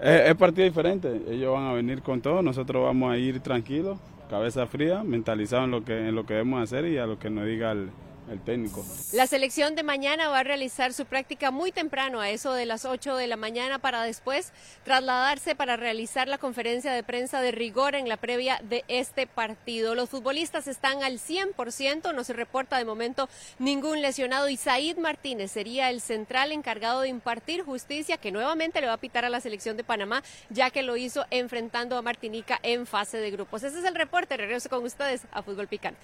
[0.00, 1.22] es, es partido diferente.
[1.28, 5.70] Ellos van a venir con todo, nosotros vamos a ir tranquilos, cabeza fría, mentalizados en
[5.70, 7.90] lo que en lo que debemos hacer y a lo que nos diga el,
[8.30, 8.84] el técnico.
[9.12, 12.84] La selección de mañana va a realizar su práctica muy temprano, a eso de las
[12.84, 14.52] 8 de la mañana, para después
[14.84, 19.94] trasladarse para realizar la conferencia de prensa de rigor en la previa de este partido.
[19.94, 23.28] Los futbolistas están al 100%, no se reporta de momento
[23.58, 24.58] ningún lesionado y
[24.98, 29.30] Martínez sería el central encargado de impartir justicia que nuevamente le va a pitar a
[29.30, 33.62] la selección de Panamá, ya que lo hizo enfrentando a Martinica en fase de grupos.
[33.62, 36.00] Ese es el reporte, regreso con ustedes a Fútbol Picante.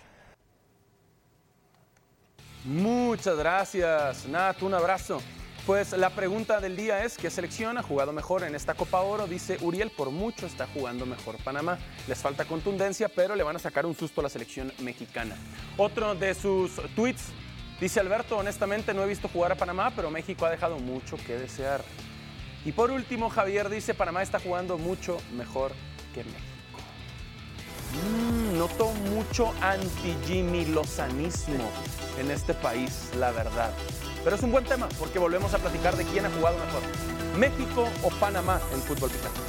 [2.66, 5.22] Muchas gracias, Nat, un abrazo.
[5.66, 9.28] Pues la pregunta del día es, ¿qué selección ha jugado mejor en esta Copa Oro?
[9.28, 11.78] Dice Uriel, por mucho está jugando mejor Panamá.
[12.08, 15.36] Les falta contundencia, pero le van a sacar un susto a la selección mexicana.
[15.76, 17.26] Otro de sus tweets,
[17.80, 21.36] dice Alberto, honestamente no he visto jugar a Panamá, pero México ha dejado mucho que
[21.38, 21.84] desear.
[22.64, 25.70] Y por último, Javier dice, Panamá está jugando mucho mejor
[26.12, 26.55] que México.
[27.94, 31.70] Mm, noto mucho anti-Jimmy Lozanismo
[32.18, 33.72] en este país, la verdad.
[34.24, 36.82] Pero es un buen tema porque volvemos a platicar de quién ha jugado mejor.
[37.38, 39.40] México o Panamá en fútbol picante.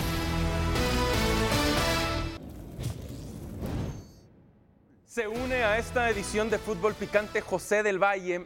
[5.05, 8.45] Se une a esta edición de Fútbol Picante José del Valle,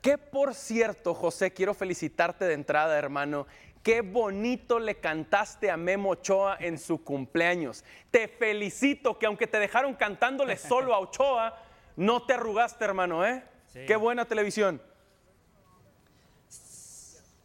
[0.00, 3.48] que por cierto, José, quiero felicitarte de entrada, hermano.
[3.84, 7.84] Qué bonito le cantaste a Memo Ochoa en su cumpleaños.
[8.10, 11.62] Te felicito que aunque te dejaron cantándole solo a Ochoa,
[11.94, 13.44] no te arrugaste, hermano, ¿eh?
[13.86, 14.80] Qué buena televisión.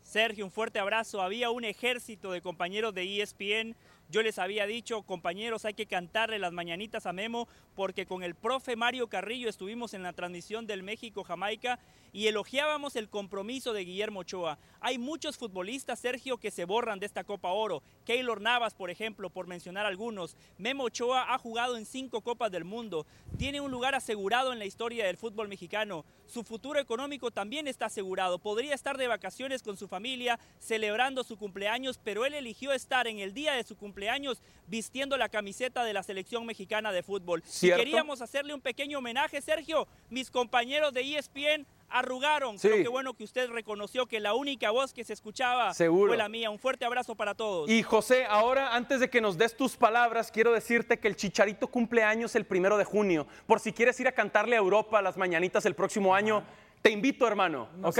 [0.01, 1.21] Sergio, un fuerte abrazo.
[1.21, 3.75] Había un ejército de compañeros de ESPN
[4.09, 8.33] yo les había dicho, compañeros, hay que cantarle las mañanitas a Memo porque con el
[8.33, 11.79] profe Mario Carrillo estuvimos en la transmisión del México-Jamaica
[12.11, 14.57] y elogiábamos el compromiso de Guillermo Ochoa.
[14.79, 17.83] Hay muchos futbolistas, Sergio, que se borran de esta Copa Oro.
[18.03, 20.35] Keylor Navas, por ejemplo, por mencionar algunos.
[20.57, 23.05] Memo Ochoa ha jugado en cinco Copas del Mundo.
[23.37, 26.03] Tiene un lugar asegurado en la historia del fútbol mexicano.
[26.29, 28.39] Su futuro económico también está asegurado.
[28.39, 33.19] Podría estar de vacaciones con su familia, celebrando su cumpleaños, pero él eligió estar en
[33.19, 37.43] el día de su cumpleaños años vistiendo la camiseta de la selección mexicana de fútbol.
[37.45, 42.57] Si queríamos hacerle un pequeño homenaje, Sergio, mis compañeros de ESPN arrugaron.
[42.57, 46.29] Creo que bueno que usted reconoció que la única voz que se escuchaba fue la
[46.29, 46.49] mía.
[46.49, 47.69] Un fuerte abrazo para todos.
[47.69, 51.67] Y José, ahora antes de que nos des tus palabras, quiero decirte que el Chicharito
[51.67, 53.27] cumple años el primero de junio.
[53.47, 56.43] Por si quieres ir a cantarle a Europa las mañanitas el próximo año.
[56.81, 57.99] Te invito, hermano, ¿ok?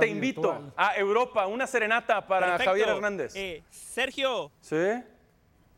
[0.00, 3.36] Te invito a Europa, una serenata para Javier Hernández.
[3.36, 4.50] Eh, Sergio.
[4.60, 4.76] ¿Sí?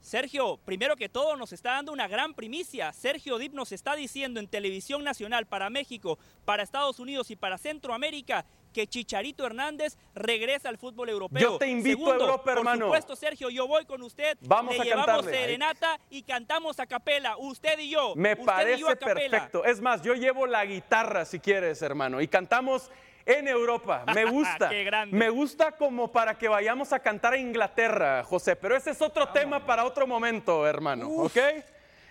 [0.00, 2.92] Sergio, primero que todo nos está dando una gran primicia.
[2.92, 7.58] Sergio Dip nos está diciendo en televisión nacional para México, para Estados Unidos y para
[7.58, 11.40] Centroamérica que Chicharito Hernández regresa al fútbol europeo.
[11.40, 12.86] Yo te invito a Europa, hermano.
[12.86, 14.38] Por supuesto, Sergio, yo voy con usted.
[14.42, 15.38] Vamos Le a llevamos cantarle.
[15.38, 18.14] serenata y cantamos a capela, usted y yo.
[18.14, 19.64] Me Usted y parece yo a perfecto.
[19.64, 22.90] Es más, yo llevo la guitarra si quieres, hermano, y cantamos
[23.28, 24.04] en Europa.
[24.14, 24.70] Me gusta.
[24.70, 25.16] Qué grande.
[25.16, 29.28] Me gusta como para que vayamos a cantar a Inglaterra, José, pero ese es otro
[29.28, 31.38] tema para otro momento, hermano, ¿ok?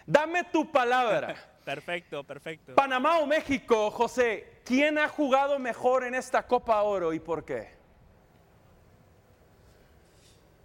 [0.06, 1.36] Dame tu palabra.
[1.68, 2.76] Perfecto, perfecto.
[2.76, 7.76] Panamá o México, José, ¿quién ha jugado mejor en esta Copa Oro y por qué?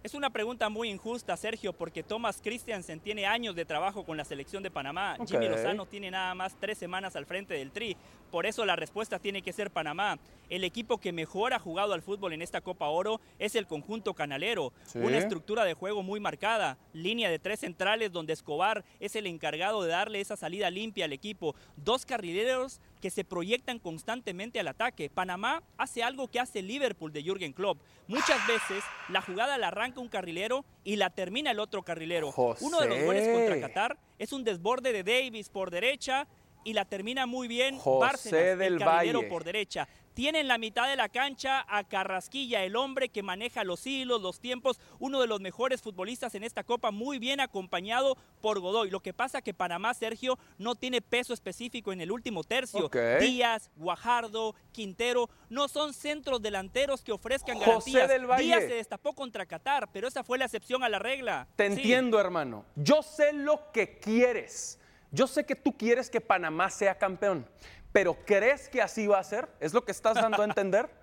[0.01, 4.23] Es una pregunta muy injusta, Sergio, porque Thomas Christiansen tiene años de trabajo con la
[4.23, 5.17] selección de Panamá.
[5.25, 5.49] Jimmy.
[5.49, 7.97] Lozano tiene nada más tres semanas al frente del Tri.
[8.33, 10.17] Por eso la respuesta tiene que ser Panamá.
[10.49, 14.15] El equipo que mejor ha jugado al fútbol en esta Copa Oro es el conjunto
[14.15, 14.73] canalero.
[14.85, 14.97] Sí.
[14.97, 16.79] Una estructura de juego muy marcada.
[16.93, 21.13] Línea de tres centrales donde Escobar es el encargado de darle esa salida limpia al
[21.13, 21.53] equipo.
[21.77, 25.11] Dos carrileros que se proyectan constantemente al ataque.
[25.11, 27.81] Panamá hace algo que hace Liverpool de Jürgen Klopp.
[28.07, 32.33] Muchas veces la jugada la arranca un carrilero y la termina el otro carrilero.
[32.61, 33.61] Uno de los goles contra.
[33.61, 36.27] Qatar es un desborde de Davis por derecha
[36.63, 39.29] y la termina muy bien José Bárcenas, del el carrilero Valle.
[39.29, 39.87] por derecha.
[40.13, 44.21] Tiene en la mitad de la cancha a Carrasquilla, el hombre que maneja los hilos,
[44.21, 48.91] los tiempos, uno de los mejores futbolistas en esta copa, muy bien acompañado por Godoy.
[48.91, 52.85] Lo que pasa que Panamá, Sergio, no tiene peso específico en el último tercio.
[52.85, 52.95] Ok.
[53.21, 58.09] Díaz, Guajardo, Quintero, no son centros delanteros que ofrezcan José garantías.
[58.09, 58.43] del Valle.
[58.43, 61.47] Díaz se destapó contra Qatar, pero esa fue la excepción a la regla.
[61.55, 61.73] Te Sí.
[61.77, 62.65] entiendo, hermano.
[62.75, 64.77] Yo sé lo que quieres.
[65.13, 67.47] Yo sé que tú quieres que Panamá sea campeón,
[67.91, 69.47] pero ¿crees que así va a ser?
[69.59, 70.89] ¿Es lo que estás dando a entender?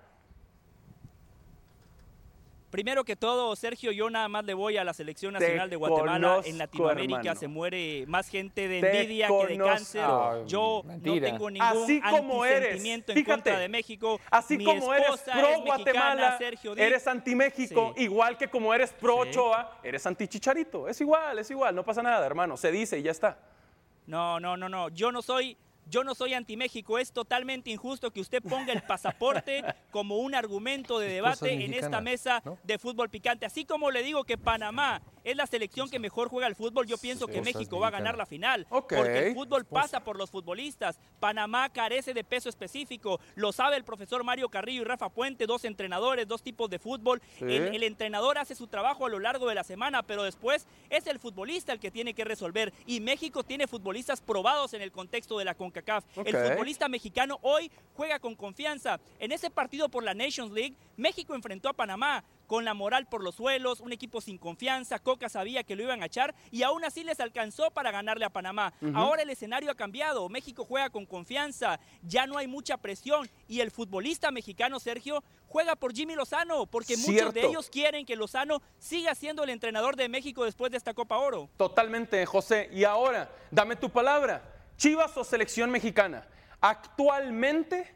[2.71, 5.75] Primero que todo, Sergio, yo nada más le voy a la Selección Te Nacional de
[5.75, 6.27] Guatemala.
[6.27, 7.39] conozco, en Latinoamérica hermano.
[7.39, 10.03] se muere más gente de Te envidia que de cáncer.
[10.05, 11.15] Ay, yo mentira.
[11.15, 14.19] no tengo ningún Así como eres, antisentimiento en fíjate, contra de México.
[14.29, 18.03] Así Mi como eres pro Guatemala, Sergio eres anti México, Sí.
[18.03, 20.87] igual que como eres pro Ochoa, eres anti Chicharito.
[20.87, 22.55] Es igual, es igual, no pasa nada, hermano.
[22.55, 23.37] Se dice y ya está.
[24.07, 24.89] No, no, no, no.
[24.89, 25.57] Yo no soy.
[25.89, 30.99] Yo no soy anti-México, es totalmente injusto que usted ponga el pasaporte como un argumento
[30.99, 32.57] de debate en esta mesa ¿no?
[32.63, 33.45] de fútbol picante.
[33.45, 36.97] Así como le digo que Panamá es la selección que mejor juega el fútbol, yo
[36.97, 38.65] pienso que México va a ganar la final.
[38.69, 40.99] Porque el fútbol pasa por los futbolistas.
[41.19, 43.19] Panamá carece de peso específico.
[43.35, 47.21] Lo sabe el profesor Mario Carrillo y Rafa Puente, dos entrenadores, dos tipos de fútbol.
[47.37, 47.45] Sí.
[47.45, 51.07] El, el entrenador hace su trabajo a lo largo de la semana, pero después es
[51.07, 52.73] el futbolista el que tiene que resolver.
[52.85, 56.05] Y México tiene futbolistas probados en el contexto de la CONCACAF.
[56.25, 58.99] El futbolista mexicano hoy juega con confianza.
[59.19, 63.23] En ese partido por la Nations League, México enfrentó a Panamá con la moral por
[63.23, 66.83] los suelos, un equipo sin confianza, Coca sabía que lo iban a echar y aún
[66.83, 68.73] así les alcanzó para ganarle a Panamá.
[68.93, 73.61] Ahora el escenario ha cambiado, México juega con confianza, ya no hay mucha presión y
[73.61, 78.61] el futbolista mexicano Sergio juega por Jimmy Lozano, porque muchos de ellos quieren que Lozano
[78.79, 81.47] siga siendo el entrenador de México después de esta Copa Oro.
[81.55, 82.67] Totalmente, José.
[82.73, 84.43] Y ahora, dame tu palabra.
[84.75, 86.27] Chivas o selección mexicana.
[86.59, 87.95] Actualmente,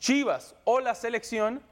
[0.00, 1.62] Chivas o la selección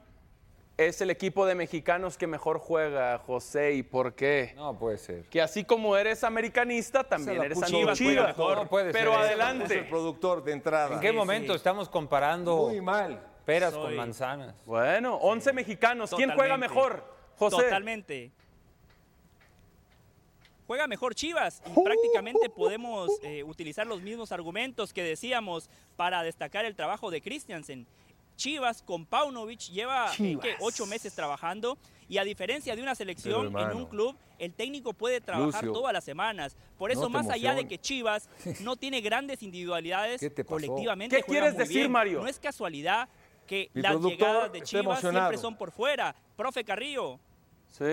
[0.77, 3.73] es el equipo de mexicanos que mejor juega, José.
[3.73, 4.53] ¿Y por qué?
[4.57, 5.23] No puede ser.
[5.29, 8.15] Que así como eres americanista, también eres puso anti Chivas, Chivas.
[8.15, 8.57] juega mejor.
[8.63, 9.63] No puede Pero ser adelante.
[9.65, 10.95] puso el productor de entrada.
[10.95, 13.21] ¿En qué momento estamos comparando Muy mal.
[13.45, 14.53] peras Soy- con manzanas?
[14.65, 16.11] Bueno, 11 mexicanos.
[16.15, 17.03] ¿Quién juega mejor,
[17.37, 17.55] José?
[17.63, 18.31] Totalmente.
[20.67, 26.65] Juega mejor Chivas y prácticamente podemos eh, utilizar los mismos argumentos que decíamos para destacar
[26.65, 27.85] el trabajo de Christiansen.
[28.35, 30.37] Chivas con Paunovic lleva eh.
[30.41, 30.55] ¿qué?
[30.59, 31.77] ocho meses trabajando
[32.07, 33.77] y a diferencia de una selección Pero, en hermano.
[33.77, 36.55] un club, el técnico puede trabajar Lucio, todas las semanas.
[36.77, 38.29] Por eso, no más allá de que Chivas
[38.61, 41.91] no tiene grandes individualidades, colectivamente ¿Qué quieres muy decir, bien.
[41.91, 42.21] Mario?
[42.21, 43.09] No es casualidad
[43.47, 46.15] que Mi las llegadas de Chivas siempre son por fuera.
[46.35, 47.19] Profe Carrillo,
[47.77, 47.83] Sí.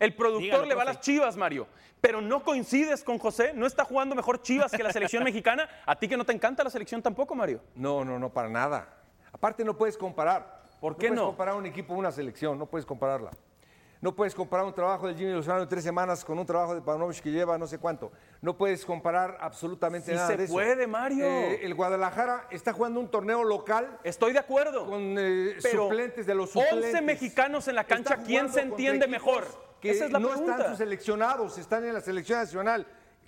[0.00, 1.66] El productor Dígalo, le va a las Chivas, Mario.
[2.00, 3.52] Pero no coincides con José.
[3.54, 5.68] No está jugando mejor Chivas que la selección mexicana.
[5.84, 7.62] A ti que no te encanta la selección tampoco, Mario.
[7.74, 8.88] No, no, no, para nada.
[9.36, 10.62] Aparte no puedes comparar.
[10.80, 11.26] ¿Por qué puedes no?
[11.26, 13.30] comparar un equipo, una selección, no puedes compararla.
[14.00, 16.80] No puedes comparar un trabajo de Jimmy Lozano de tres semanas con un trabajo de
[16.80, 18.12] Paunovic que lleva no sé cuánto.
[18.40, 20.52] No puedes comparar absolutamente Sí nada se de eso.
[20.54, 21.26] puede, Mario.
[21.26, 24.86] Eh, el Guadalajara está jugando un torneo local Estoy de acuerdo.
[24.86, 26.84] con eh, Pero suplentes de los suplentes.
[26.94, 29.44] 11 mexicanos en la cancha, ¿quién se entiende mejor?
[29.82, 30.52] Que Esa es la no pregunta.
[30.52, 32.86] están sus seleccionados, están en la selección nacional.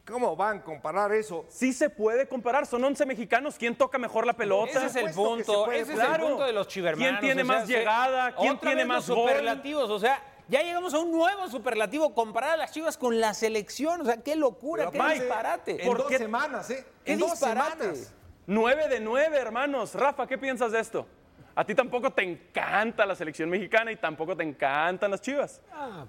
[0.09, 1.45] ¿Cómo van a comparar eso?
[1.49, 3.57] Sí se puede comparar, son 11 mexicanos.
[3.59, 4.71] ¿Quién toca mejor la pelota?
[4.71, 6.25] Ese es el punto, ese es claro.
[6.25, 7.21] el punto de los chivermanos.
[7.21, 8.35] ¿Quién tiene o sea, más llegada?
[8.35, 9.29] ¿Quién otra tiene vez más los gol?
[9.29, 13.35] superlativos, o sea, ya llegamos a un nuevo superlativo comparar a las Chivas con la
[13.35, 15.83] selección, o sea, qué locura, Pero qué disparate.
[15.83, 16.19] En ¿Por dos qué?
[16.19, 16.87] semanas, ¿eh?
[17.05, 17.83] ¿Qué en dos disparate?
[17.83, 18.15] semanas.
[18.47, 19.95] 9 de 9, hermanos.
[19.95, 21.07] Rafa, ¿qué piensas de esto?
[21.55, 25.61] A ti tampoco te encanta la selección mexicana y tampoco te encantan las chivas.
[25.71, 26.07] Ah,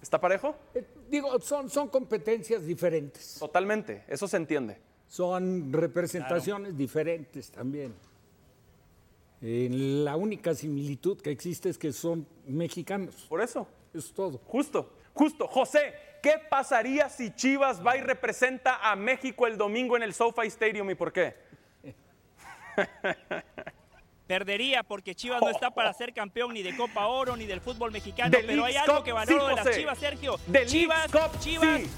[0.00, 0.54] ¿Está parejo?
[1.10, 4.78] Digo, son, son competencias diferentes, Totalmente, eso se entiende.
[5.08, 7.94] son representaciones diferentes también.
[9.42, 14.38] Eh, la única similitud que existe es que son mexicanos, Por eso, es todo.
[14.46, 15.46] justo, justo.
[15.48, 20.46] José, ¿qué pasaría si Chivas va y representa a México el domingo en el SoFi
[20.48, 21.34] Stadium y por qué?
[24.30, 27.90] Perdería porque Chivas no está para ser campeón ni de Copa Oro ni del fútbol
[27.90, 28.30] mexicano.
[28.46, 29.76] Pero hay algo que valoro sí, de las.
[29.76, 30.38] Chivas, Sergio.
[30.46, 31.80] Del Chivas, Cup, Chivas.
[31.80, 31.90] sí.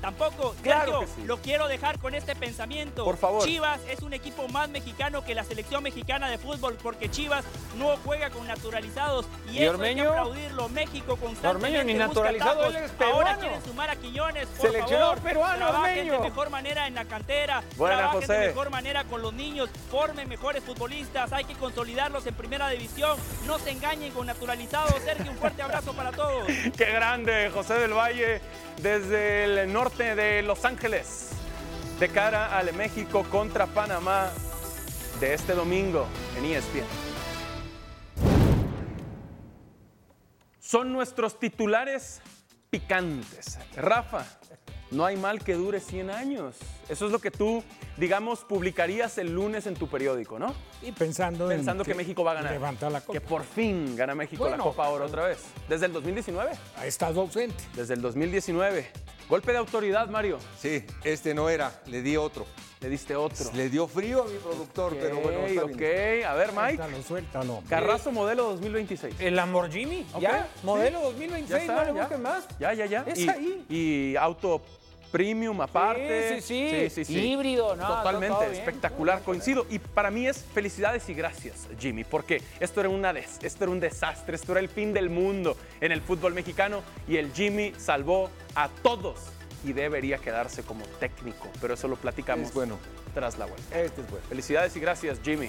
[0.00, 1.26] Tampoco, Claro Sergio, que sí.
[1.26, 3.04] lo quiero dejar con este pensamiento.
[3.04, 3.42] Por favor.
[3.44, 7.44] Chivas es un equipo más mexicano que la selección mexicana de fútbol porque Chivas
[7.78, 10.02] no juega con naturalizados y, ¿Y eso hay Ormeño?
[10.04, 10.68] que aplaudirlo.
[10.68, 15.16] México constantemente Ormeño ni busca naturalizado, él es Ahora quieren sumar a Quiñones, por Seleccionador
[15.16, 15.22] favor.
[15.22, 16.12] peruano, Trabajen Ormeño.
[16.12, 17.62] de mejor manera en la cantera.
[17.76, 18.32] Buena, trabajen José.
[18.34, 23.16] de mejor manera con los niños, formen mejores futbolistas, hay que consolidarlos en primera división,
[23.46, 24.94] no se engañen con naturalizados.
[25.04, 26.46] Sergio, un fuerte abrazo para todos.
[26.76, 28.40] Qué grande, José del Valle,
[28.78, 31.28] desde el norte de Los Ángeles,
[32.00, 34.32] de cara al México contra Panamá
[35.20, 36.82] de este domingo en ESPN.
[40.58, 42.20] Son nuestros titulares
[42.68, 43.60] picantes.
[43.76, 44.26] Rafa,
[44.90, 46.56] no hay mal que dure 100 años.
[46.88, 47.64] Eso es lo que tú,
[47.96, 50.54] digamos, publicarías el lunes en tu periódico, ¿no?
[50.82, 52.52] Y pensando, en Pensando que México va a ganar.
[52.52, 53.20] Levantar la Que copa.
[53.20, 54.56] por fin gana México la.
[54.56, 55.38] Copa Oro otra vez.
[55.68, 56.52] Desde el 2019.
[56.76, 57.62] Ha estado ausente.
[57.74, 58.86] Desde el 2019.
[59.28, 60.38] Golpe de autoridad, Mario.
[60.56, 62.46] Sí, este no era, le di otro.
[62.80, 63.50] Le diste otro.
[63.54, 66.24] Le dio frío a mi productor, pero bueno, está ok, bien.
[66.26, 66.76] A ver, Mike.
[66.76, 67.62] Suéltalo, suéltalo.
[67.68, 69.16] Carrazo modelo 2026.
[69.18, 70.60] El Lamborghini, Ok, ya, sí.
[70.62, 72.00] modelo Ya 2026, está, no le ya.
[72.02, 72.46] busquen más.
[72.60, 73.04] Ya, ya, ya.
[73.06, 73.64] Es y, ahí.
[73.68, 74.60] y auto
[75.10, 76.40] premium aparte.
[76.40, 77.18] sí, sí.
[77.18, 78.54] Híbrido, no, Totalmente, todo bien.
[78.54, 79.66] espectacular, coincido.
[79.70, 83.70] Y para mí es felicidades y gracias, Jimmy, porque esto era, una des- esto era
[83.72, 87.72] un desastre, esto era el fin del mundo en el fútbol mexicano y el Jimmy
[87.78, 89.18] salvó a todos
[89.64, 92.78] y debería quedarse como técnico, pero eso lo platicamos Es bueno.
[93.14, 93.80] tras la vuelta.
[93.80, 94.24] Este es bueno.
[94.28, 95.48] Felicidades y gracias, Jimmy.